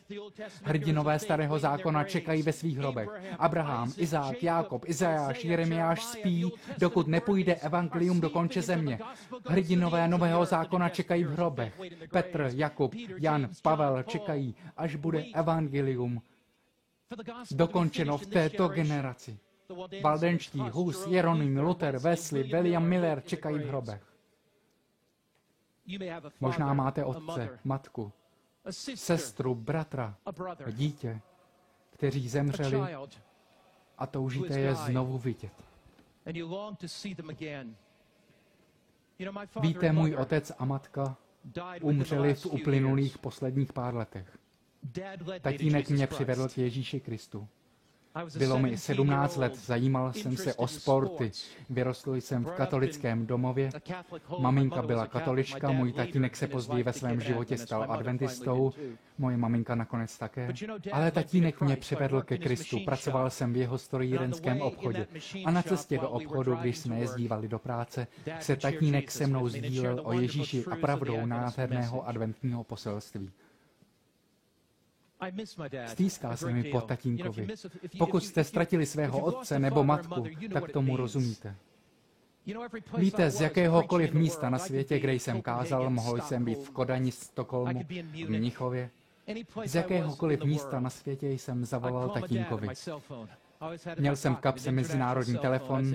Hrdinové 0.63 1.19
starého 1.19 1.60
zákona 1.60 2.03
čekají 2.03 2.41
ve 2.43 2.53
svých 2.53 2.77
hrobech. 2.77 3.10
Abraham, 3.39 3.93
Izák, 3.97 4.43
Jákob, 4.43 4.89
Izajáš, 4.89 5.45
Jeremiáš 5.45 6.03
spí, 6.03 6.51
dokud 6.77 7.08
nepůjde 7.08 7.56
Evangelium 7.56 8.21
do 8.21 8.30
konče 8.30 8.62
země. 8.62 8.99
Hrdinové 9.47 10.08
nového 10.08 10.45
zákona 10.45 10.89
čekají 10.89 11.23
v 11.23 11.32
hrobech. 11.32 11.82
Petr, 12.12 12.49
Jakub, 12.53 12.95
Jan, 13.17 13.49
Pavel 13.61 14.03
čekají, 14.03 14.55
až 14.77 14.95
bude 14.95 15.23
evangelium 15.33 16.21
dokončeno 17.51 18.17
v 18.17 18.25
této 18.25 18.67
generaci. 18.67 19.39
Valdenští, 20.03 20.59
Hus, 20.59 21.07
Jeroným, 21.07 21.59
Luther, 21.59 21.97
Wesley, 21.97 22.43
William 22.43 22.87
Miller 22.87 23.23
čekají 23.25 23.59
v 23.59 23.67
hrobech. 23.67 24.13
Možná 26.39 26.73
máte 26.73 27.05
otce, 27.05 27.59
matku, 27.63 28.11
sestru, 28.95 29.55
bratra, 29.55 30.15
dítě, 30.71 31.21
kteří 31.89 32.29
zemřeli 32.29 32.95
a 33.97 34.07
toužíte 34.07 34.59
je 34.59 34.75
znovu 34.75 35.17
vidět. 35.17 35.53
Víte, 39.61 39.91
můj 39.91 40.15
otec 40.15 40.51
a 40.59 40.65
matka 40.65 41.17
umřeli 41.81 42.33
v 42.33 42.45
uplynulých 42.45 43.17
posledních 43.17 43.73
pár 43.73 43.95
letech. 43.95 44.38
Tatínek 45.41 45.89
mě 45.89 46.07
přivedl 46.07 46.47
k 46.47 46.57
Ježíši 46.57 46.99
Kristu. 46.99 47.47
Bylo 48.38 48.60
mi 48.60 48.77
17 48.77 49.38
let, 49.38 49.56
zajímal 49.56 50.13
jsem 50.13 50.38
se 50.38 50.53
o 50.53 50.67
sporty. 50.67 51.32
Vyrostl 51.69 52.15
jsem 52.15 52.45
v 52.45 52.51
katolickém 52.51 53.27
domově. 53.27 53.69
Maminka 54.39 54.82
byla 54.82 55.08
katolička, 55.08 55.71
můj 55.71 55.93
tatínek 55.93 56.36
se 56.36 56.47
později 56.47 56.84
ve 56.84 56.93
svém 56.93 57.21
životě 57.21 57.58
stal 57.58 57.86
adventistou, 57.89 58.73
moje 59.17 59.38
maminka 59.38 59.75
nakonec 59.75 60.17
také. 60.17 60.53
Ale 60.91 61.12
tatínek 61.12 61.62
mě 61.62 61.75
přivedl 61.75 62.21
ke 62.21 62.38
Kristu, 62.38 62.80
pracoval 62.86 63.30
jsem 63.30 63.53
v 63.53 63.58
jeho 63.58 63.77
strojírenském 63.77 64.62
obchodě. 64.62 65.08
A 65.45 65.51
na 65.51 65.62
cestě 65.62 65.97
do 65.97 66.10
obchodu, 66.10 66.56
když 66.56 66.77
jsme 66.77 66.99
jezdívali 66.99 67.47
do 67.47 67.60
práce, 67.60 68.08
se 68.39 68.56
tatínek 68.56 69.12
se 69.12 69.27
mnou 69.27 69.49
sdílel 69.49 70.01
o 70.03 70.13
Ježíši 70.13 70.65
a 70.71 70.75
pravdou 70.75 71.25
nádherného 71.25 72.08
adventního 72.08 72.63
poselství. 72.63 73.32
Stýská 75.88 76.38
se 76.38 76.51
mi 76.53 76.63
po 76.63 76.82
tatínkovi. 76.82 77.47
Pokud 77.97 78.23
jste 78.23 78.43
ztratili 78.43 78.86
svého 78.86 79.19
otce 79.19 79.60
nebo 79.60 79.84
matku, 79.84 80.23
tak 80.53 80.71
tomu 80.71 80.97
rozumíte. 80.97 81.56
Víte, 82.97 83.32
z 83.32 83.41
jakéhokoliv 83.41 84.13
místa 84.13 84.49
na 84.49 84.60
světě, 84.60 84.99
kde 84.99 85.13
jsem 85.13 85.41
kázal, 85.41 85.89
mohl 85.89 86.21
jsem 86.21 86.46
být 86.46 86.60
v 86.60 86.69
Kodani, 86.69 87.12
Stokholmu, 87.12 87.83
v 88.13 88.29
Mnichově. 88.29 88.89
Z 89.65 89.75
jakéhokoliv 89.75 90.44
místa 90.44 90.79
na 90.79 90.89
světě 90.89 91.29
jsem 91.29 91.65
zavolal 91.65 92.10
tatínkovi. 92.10 92.67
Měl 93.99 94.15
jsem 94.15 94.35
v 94.35 94.39
kapse 94.39 94.71
mezinárodní 94.71 95.37
telefon 95.37 95.93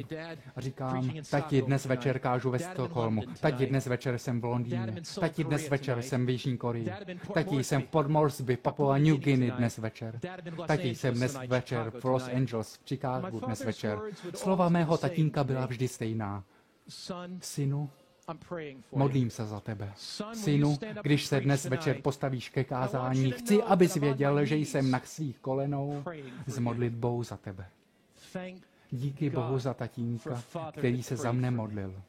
a 0.56 0.60
říkám, 0.60 1.10
tati, 1.30 1.62
dnes 1.62 1.86
večer 1.86 2.18
kážu 2.18 2.50
ve 2.50 2.58
Stockholmu, 2.58 3.22
tati, 3.40 3.66
dnes 3.66 3.86
večer 3.86 4.18
jsem 4.18 4.40
v 4.40 4.44
Londýně, 4.44 4.94
tati, 5.20 5.44
dnes 5.44 5.70
večer 5.70 6.02
jsem 6.02 6.26
v 6.26 6.30
Jižní 6.30 6.56
Koreji, 6.58 6.92
tati, 7.34 7.64
jsem 7.64 7.82
v 7.82 7.86
Port 7.86 8.08
Moresby, 8.08 8.56
Papua 8.56 8.98
New 8.98 9.16
Guinea 9.16 9.56
dnes 9.56 9.78
večer, 9.78 10.20
tati, 10.66 10.88
jsem 10.88 11.14
dnes 11.14 11.38
večer 11.46 11.92
v 12.00 12.04
Los 12.04 12.28
Angeles, 12.28 12.74
v 12.74 12.88
Chicagu 12.88 13.40
dnes 13.40 13.64
večer. 13.64 13.98
Slova 14.34 14.68
mého 14.68 14.98
tatínka 14.98 15.44
byla 15.44 15.66
vždy 15.66 15.88
stejná. 15.88 16.44
Synu, 17.40 17.90
Modlím 18.92 19.30
se 19.30 19.46
za 19.46 19.60
tebe. 19.60 19.92
Synu, 20.34 20.78
když 21.02 21.26
se 21.26 21.40
dnes 21.40 21.64
večer 21.64 22.02
postavíš 22.02 22.48
ke 22.48 22.64
kázání, 22.64 23.30
chci, 23.30 23.62
abys 23.62 23.94
věděl, 23.94 24.44
že 24.44 24.56
jsem 24.56 24.90
na 24.90 25.00
svých 25.04 25.38
kolenou 25.38 26.04
s 26.46 26.58
modlitbou 26.58 27.22
za 27.22 27.36
tebe. 27.36 27.66
Díky 28.90 29.30
Bohu 29.30 29.58
za 29.58 29.74
tatínka, 29.74 30.42
který 30.72 31.02
se 31.02 31.16
za 31.16 31.32
mne 31.32 31.50
modlil. 31.50 32.02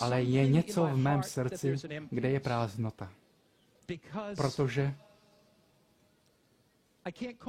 Ale 0.00 0.22
je 0.22 0.48
něco 0.48 0.86
v 0.86 0.96
mém 0.96 1.22
srdci, 1.22 1.74
kde 2.10 2.30
je 2.30 2.40
prázdnota. 2.40 3.12
Protože 4.36 4.94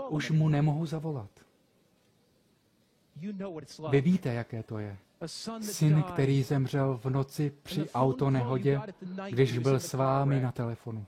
už 0.09 0.31
mu 0.31 0.49
nemohu 0.49 0.85
zavolat. 0.85 1.29
Vy 3.89 4.01
víte, 4.01 4.33
jaké 4.33 4.63
to 4.63 4.79
je. 4.79 4.97
Syn, 5.61 6.03
který 6.03 6.43
zemřel 6.43 6.97
v 6.97 7.05
noci 7.05 7.49
při 7.63 7.89
autonehodě, 7.89 8.81
když 9.29 9.57
byl 9.57 9.79
s 9.79 9.93
vámi 9.93 10.41
na 10.41 10.51
telefonu. 10.51 11.05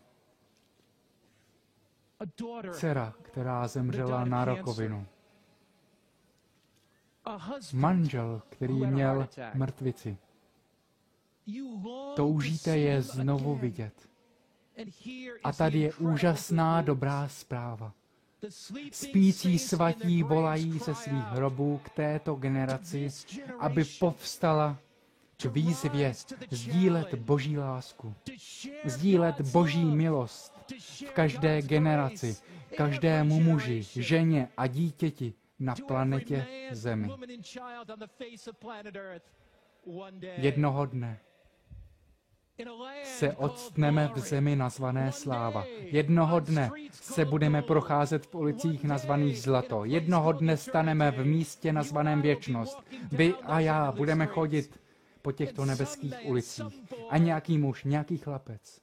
Dcera, 2.71 3.13
která 3.21 3.67
zemřela 3.67 4.25
na 4.25 4.45
rakovinu. 4.45 5.05
Manžel, 7.73 8.41
který 8.49 8.73
měl 8.85 9.27
mrtvici. 9.53 10.17
Toužíte 12.15 12.77
je 12.77 13.01
znovu 13.01 13.55
vidět. 13.55 14.09
A 15.43 15.53
tady 15.53 15.79
je 15.79 15.93
úžasná 15.93 16.81
dobrá 16.81 17.27
zpráva. 17.27 17.93
Spící 18.91 19.59
svatí 19.59 20.23
volají 20.23 20.79
ze 20.79 20.95
svých 20.95 21.23
hrobů 21.23 21.79
k 21.83 21.89
této 21.89 22.35
generaci, 22.35 23.09
aby 23.59 23.83
povstala 23.99 24.77
k 25.37 25.45
výzvě 25.45 26.13
sdílet 26.49 27.15
boží 27.15 27.57
lásku, 27.57 28.15
sdílet 28.85 29.41
boží 29.41 29.85
milost 29.85 30.53
v 31.07 31.11
každé 31.11 31.61
generaci, 31.61 32.37
každému 32.77 33.39
muži, 33.39 33.83
ženě 33.83 34.47
a 34.57 34.67
dítěti 34.67 35.33
na 35.59 35.75
planetě 35.87 36.45
Zemi. 36.71 37.09
Jednoho 40.21 40.85
dne 40.85 41.19
se 43.03 43.33
odstneme 43.33 44.11
v 44.15 44.19
zemi 44.19 44.55
nazvané 44.55 45.11
sláva. 45.11 45.65
Jednoho 45.79 46.39
dne 46.39 46.71
se 46.91 47.25
budeme 47.25 47.61
procházet 47.61 48.25
v 48.25 48.35
ulicích 48.35 48.83
nazvaných 48.83 49.41
zlato. 49.41 49.85
Jednoho 49.85 50.31
dne 50.31 50.57
staneme 50.57 51.11
v 51.11 51.25
místě 51.25 51.73
nazvaném 51.73 52.21
věčnost. 52.21 52.83
Vy 53.11 53.33
a 53.43 53.59
já 53.59 53.91
budeme 53.91 54.25
chodit 54.25 54.79
po 55.21 55.31
těchto 55.31 55.65
nebeských 55.65 56.15
ulicích. 56.25 56.83
A 57.09 57.17
nějaký 57.17 57.57
muž, 57.57 57.83
nějaký 57.83 58.17
chlapec, 58.17 58.81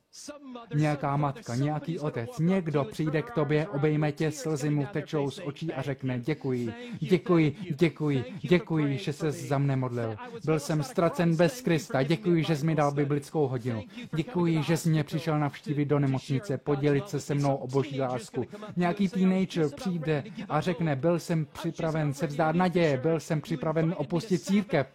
nějaká 0.75 1.17
matka, 1.17 1.55
nějaký 1.55 1.99
otec, 1.99 2.31
někdo 2.39 2.85
přijde 2.85 3.23
k 3.23 3.31
tobě, 3.31 3.69
obejme 3.69 4.13
tě, 4.13 4.31
slzy 4.31 4.71
mu 4.71 4.87
tečou 4.93 5.31
z 5.31 5.41
očí 5.45 5.73
a 5.73 5.83
řekne 5.83 6.21
děkuji, 6.21 6.73
děkuji, 7.01 7.57
děkuji, 7.79 8.25
děkuji, 8.41 8.99
že 8.99 9.13
se 9.13 9.33
za 9.33 9.59
mne 9.59 9.77
modlil. 9.77 10.17
Byl 10.45 10.59
jsem 10.59 10.83
ztracen 10.83 11.37
bez 11.37 11.61
Krista, 11.61 12.03
děkuji, 12.03 12.45
že 12.45 12.57
jsi 12.57 12.67
mi 12.67 12.75
dal 12.75 12.93
biblickou 12.93 13.49
hodinu. 13.49 13.85
Děkuji, 14.15 14.63
že 14.63 14.77
jsi 14.77 14.91
mě 14.91 15.05
přišel 15.05 15.39
navštívit 15.39 15.85
do 15.85 15.99
nemocnice, 15.99 16.59
podělit 16.59 17.09
se 17.09 17.21
se 17.21 17.35
mnou 17.35 17.57
o 17.57 17.67
boží 17.67 18.01
lásku. 18.01 18.45
Nějaký 18.77 19.09
teenager 19.09 19.69
přijde 19.77 20.25
a 20.49 20.61
řekne, 20.61 20.97
byl 20.97 21.19
jsem 21.19 21.47
připraven 21.53 22.15
se 22.15 22.27
vzdát 22.27 22.57
naděje, 22.57 22.97
byl 22.97 23.21
jsem 23.21 23.41
připraven 23.41 23.95
opustit 23.99 24.43
církev, 24.43 24.87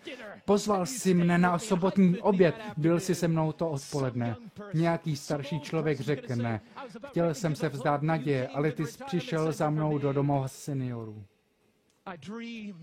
Pozval 0.46 0.86
si 0.86 1.14
mne 1.14 1.38
na 1.38 1.60
sobotní 1.60 2.18
oběd, 2.18 2.56
byl 2.78 3.00
si 3.00 3.16
se 3.16 3.28
mnou 3.28 3.52
to 3.52 3.70
odpoledne. 3.70 4.36
Nějaký 4.74 5.13
starší 5.16 5.60
člověk 5.60 6.00
řekne, 6.00 6.62
chtěl 7.08 7.34
jsem 7.34 7.56
se 7.56 7.70
vzdát 7.70 8.02
naděje, 8.02 8.48
ale 8.48 8.72
ty 8.72 8.86
jsi 8.86 9.04
přišel 9.04 9.52
za 9.52 9.70
mnou 9.70 9.98
do 9.98 10.14
domova 10.14 10.48
seniorů. 10.48 11.26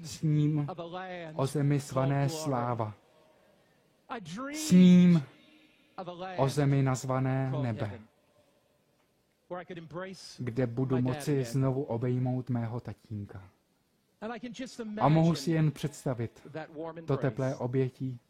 S 0.03 0.23
ním 0.23 0.67
o 1.35 1.47
zemi 1.47 1.81
svané 1.81 2.29
sláva. 2.29 2.95
S 4.53 4.71
ním 4.71 5.23
o 6.37 6.49
zemi 6.49 6.83
nazvané 6.83 7.53
nebe, 7.63 8.01
kde 10.39 10.67
budu 10.67 11.01
moci 11.03 11.45
znovu 11.45 11.83
obejmout 11.83 12.51
mého 12.51 12.81
tatínka. 12.81 13.43
A 15.01 15.09
mohu 15.09 15.35
si 15.35 15.51
jen 15.51 15.71
představit 15.71 16.49
to 17.07 17.17
teplé 17.17 17.57
obětí. 17.57 18.21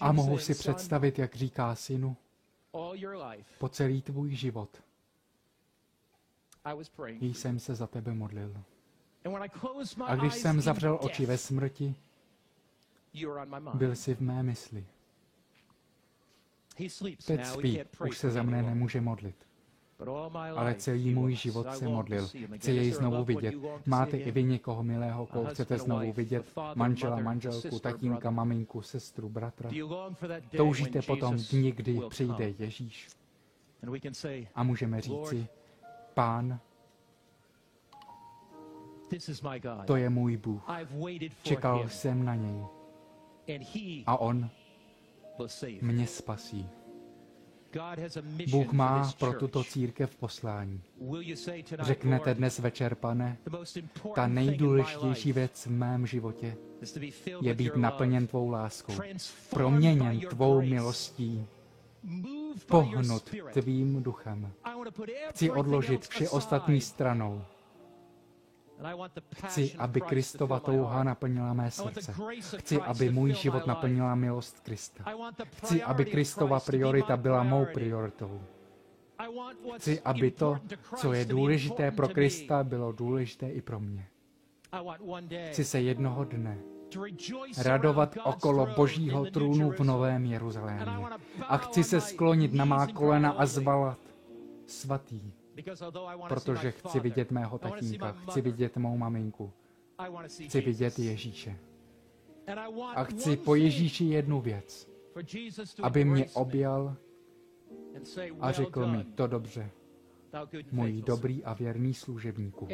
A 0.00 0.12
mohu 0.12 0.38
si 0.38 0.54
představit, 0.54 1.18
jak 1.18 1.34
říká 1.34 1.74
synu, 1.74 2.16
po 3.58 3.68
celý 3.68 4.02
tvůj 4.02 4.34
život. 4.34 4.82
Jsem 7.20 7.58
se 7.58 7.74
za 7.74 7.86
tebe 7.86 8.14
modlil. 8.14 8.64
A 10.06 10.16
když 10.16 10.34
jsem 10.34 10.60
zavřel 10.60 10.98
oči 11.02 11.26
ve 11.26 11.38
smrti, 11.38 11.94
byl 13.74 13.96
jsi 13.96 14.14
v 14.14 14.20
mé 14.20 14.42
mysli. 14.42 14.86
Teď 17.26 17.46
spí, 17.46 17.80
už 18.08 18.18
se 18.18 18.30
za 18.30 18.42
mne 18.42 18.62
nemůže 18.62 19.00
modlit 19.00 19.43
ale 20.56 20.74
celý 20.74 21.14
můj 21.14 21.34
život 21.34 21.72
se 21.72 21.88
modlil. 21.88 22.28
Chci 22.56 22.70
jej 22.70 22.92
znovu 22.92 23.24
vidět. 23.24 23.54
Máte 23.86 24.16
i 24.16 24.30
vy 24.30 24.42
někoho 24.42 24.82
milého, 24.82 25.26
koho 25.26 25.44
chcete 25.44 25.78
znovu 25.78 26.12
vidět? 26.12 26.46
Manžela, 26.74 27.20
manželku, 27.20 27.78
tatínka, 27.78 28.30
maminku, 28.30 28.82
sestru, 28.82 29.28
bratra? 29.28 29.70
Toužíte 30.56 31.02
potom 31.02 31.36
dní, 31.36 31.72
kdy 31.72 32.00
přijde 32.08 32.54
Ježíš? 32.58 33.08
A 34.54 34.62
můžeme 34.62 35.00
říci, 35.00 35.46
Pán, 36.14 36.60
to 39.86 39.96
je 39.96 40.10
můj 40.10 40.36
Bůh. 40.36 40.62
Čekal 41.42 41.88
jsem 41.88 42.24
na 42.24 42.34
něj. 42.34 42.64
A 44.06 44.16
on 44.16 44.50
mě 45.82 46.06
spasí. 46.06 46.68
Bůh 48.50 48.72
má 48.72 49.12
pro 49.18 49.32
tuto 49.32 49.64
církev 49.64 50.16
poslání. 50.16 50.80
Řeknete 51.80 52.34
dnes 52.34 52.58
večer, 52.58 52.94
pane, 52.94 53.38
ta 54.14 54.26
nejdůležitější 54.26 55.32
věc 55.32 55.66
v 55.66 55.70
mém 55.70 56.06
životě 56.06 56.56
je 57.40 57.54
být 57.54 57.76
naplněn 57.76 58.26
tvou 58.26 58.48
láskou, 58.48 58.92
proměněn 59.50 60.20
tvou 60.20 60.62
milostí, 60.62 61.46
pohnut 62.66 63.30
tvým 63.52 64.02
duchem. 64.02 64.52
Chci 65.30 65.50
odložit 65.50 66.06
vše 66.06 66.28
ostatní 66.28 66.80
stranou 66.80 67.44
Chci, 69.34 69.74
aby 69.78 70.00
Kristova 70.00 70.60
touha 70.60 71.04
naplnila 71.04 71.52
mé 71.54 71.70
srdce. 71.70 72.14
Chci, 72.58 72.80
aby 72.80 73.10
můj 73.10 73.34
život 73.34 73.66
naplnila 73.66 74.14
milost 74.14 74.60
Krista. 74.60 75.04
Chci, 75.56 75.82
aby 75.82 76.04
Kristova 76.04 76.60
priorita 76.60 77.16
byla 77.16 77.42
mou 77.42 77.66
prioritou. 77.74 78.40
Chci, 79.76 80.00
aby 80.00 80.30
to, 80.30 80.58
co 80.96 81.12
je 81.12 81.24
důležité 81.24 81.90
pro 81.90 82.08
Krista, 82.08 82.64
bylo 82.64 82.92
důležité 82.92 83.48
i 83.48 83.62
pro 83.62 83.80
mě. 83.80 84.06
Chci 85.50 85.64
se 85.64 85.80
jednoho 85.80 86.24
dne 86.24 86.58
radovat 87.58 88.16
okolo 88.24 88.66
Božího 88.76 89.24
trůnu 89.24 89.70
v 89.70 89.80
Novém 89.80 90.24
Jeruzalémě. 90.24 91.06
A 91.48 91.56
chci 91.56 91.84
se 91.84 92.00
sklonit 92.00 92.52
na 92.52 92.64
má 92.64 92.86
kolena 92.86 93.30
a 93.30 93.46
zvalat 93.46 93.98
svatý, 94.66 95.32
protože 96.28 96.70
chci 96.70 97.00
vidět 97.00 97.30
mého 97.30 97.58
tatínka, 97.58 98.12
chci 98.12 98.40
vidět 98.40 98.76
mou 98.76 98.96
maminku, 98.96 99.52
chci 100.46 100.60
vidět 100.60 100.98
Ježíše. 100.98 101.58
A 102.94 103.04
chci 103.04 103.36
po 103.36 103.54
Ježíši 103.54 104.04
jednu 104.04 104.40
věc, 104.40 104.90
aby 105.82 106.04
mě 106.04 106.26
objal 106.34 106.96
a 108.40 108.52
řekl 108.52 108.86
mi, 108.86 109.04
to 109.04 109.26
dobře, 109.26 109.70
můj 110.72 111.02
dobrý 111.02 111.44
a 111.44 111.54
věrný 111.54 111.94
služebníku. 111.94 112.68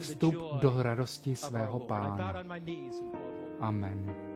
Vstup 0.00 0.34
do 0.60 0.82
radosti 0.82 1.36
svého 1.36 1.80
pána. 1.80 2.44
Amen. 3.60 4.33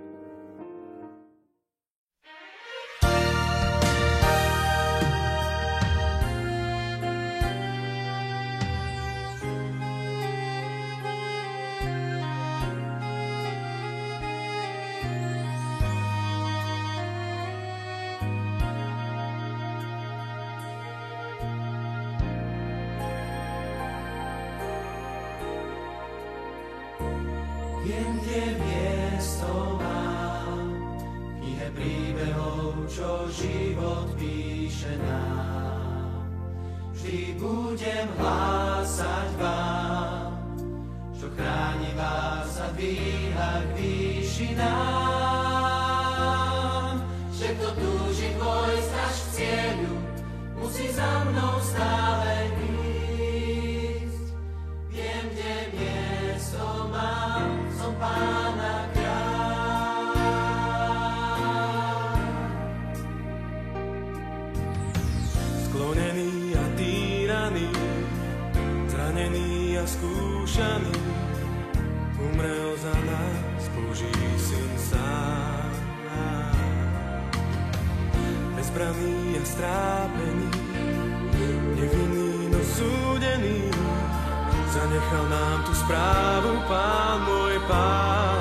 bezbraný 78.68 79.40
a 79.40 79.44
strápený, 79.48 80.48
nevinný, 81.72 82.52
no 82.52 82.60
súdený. 82.60 83.72
Zanechal 84.68 85.24
nám 85.32 85.58
tu 85.64 85.72
správu, 85.72 86.52
pán 86.68 87.24
môj 87.24 87.56
pán. 87.64 88.37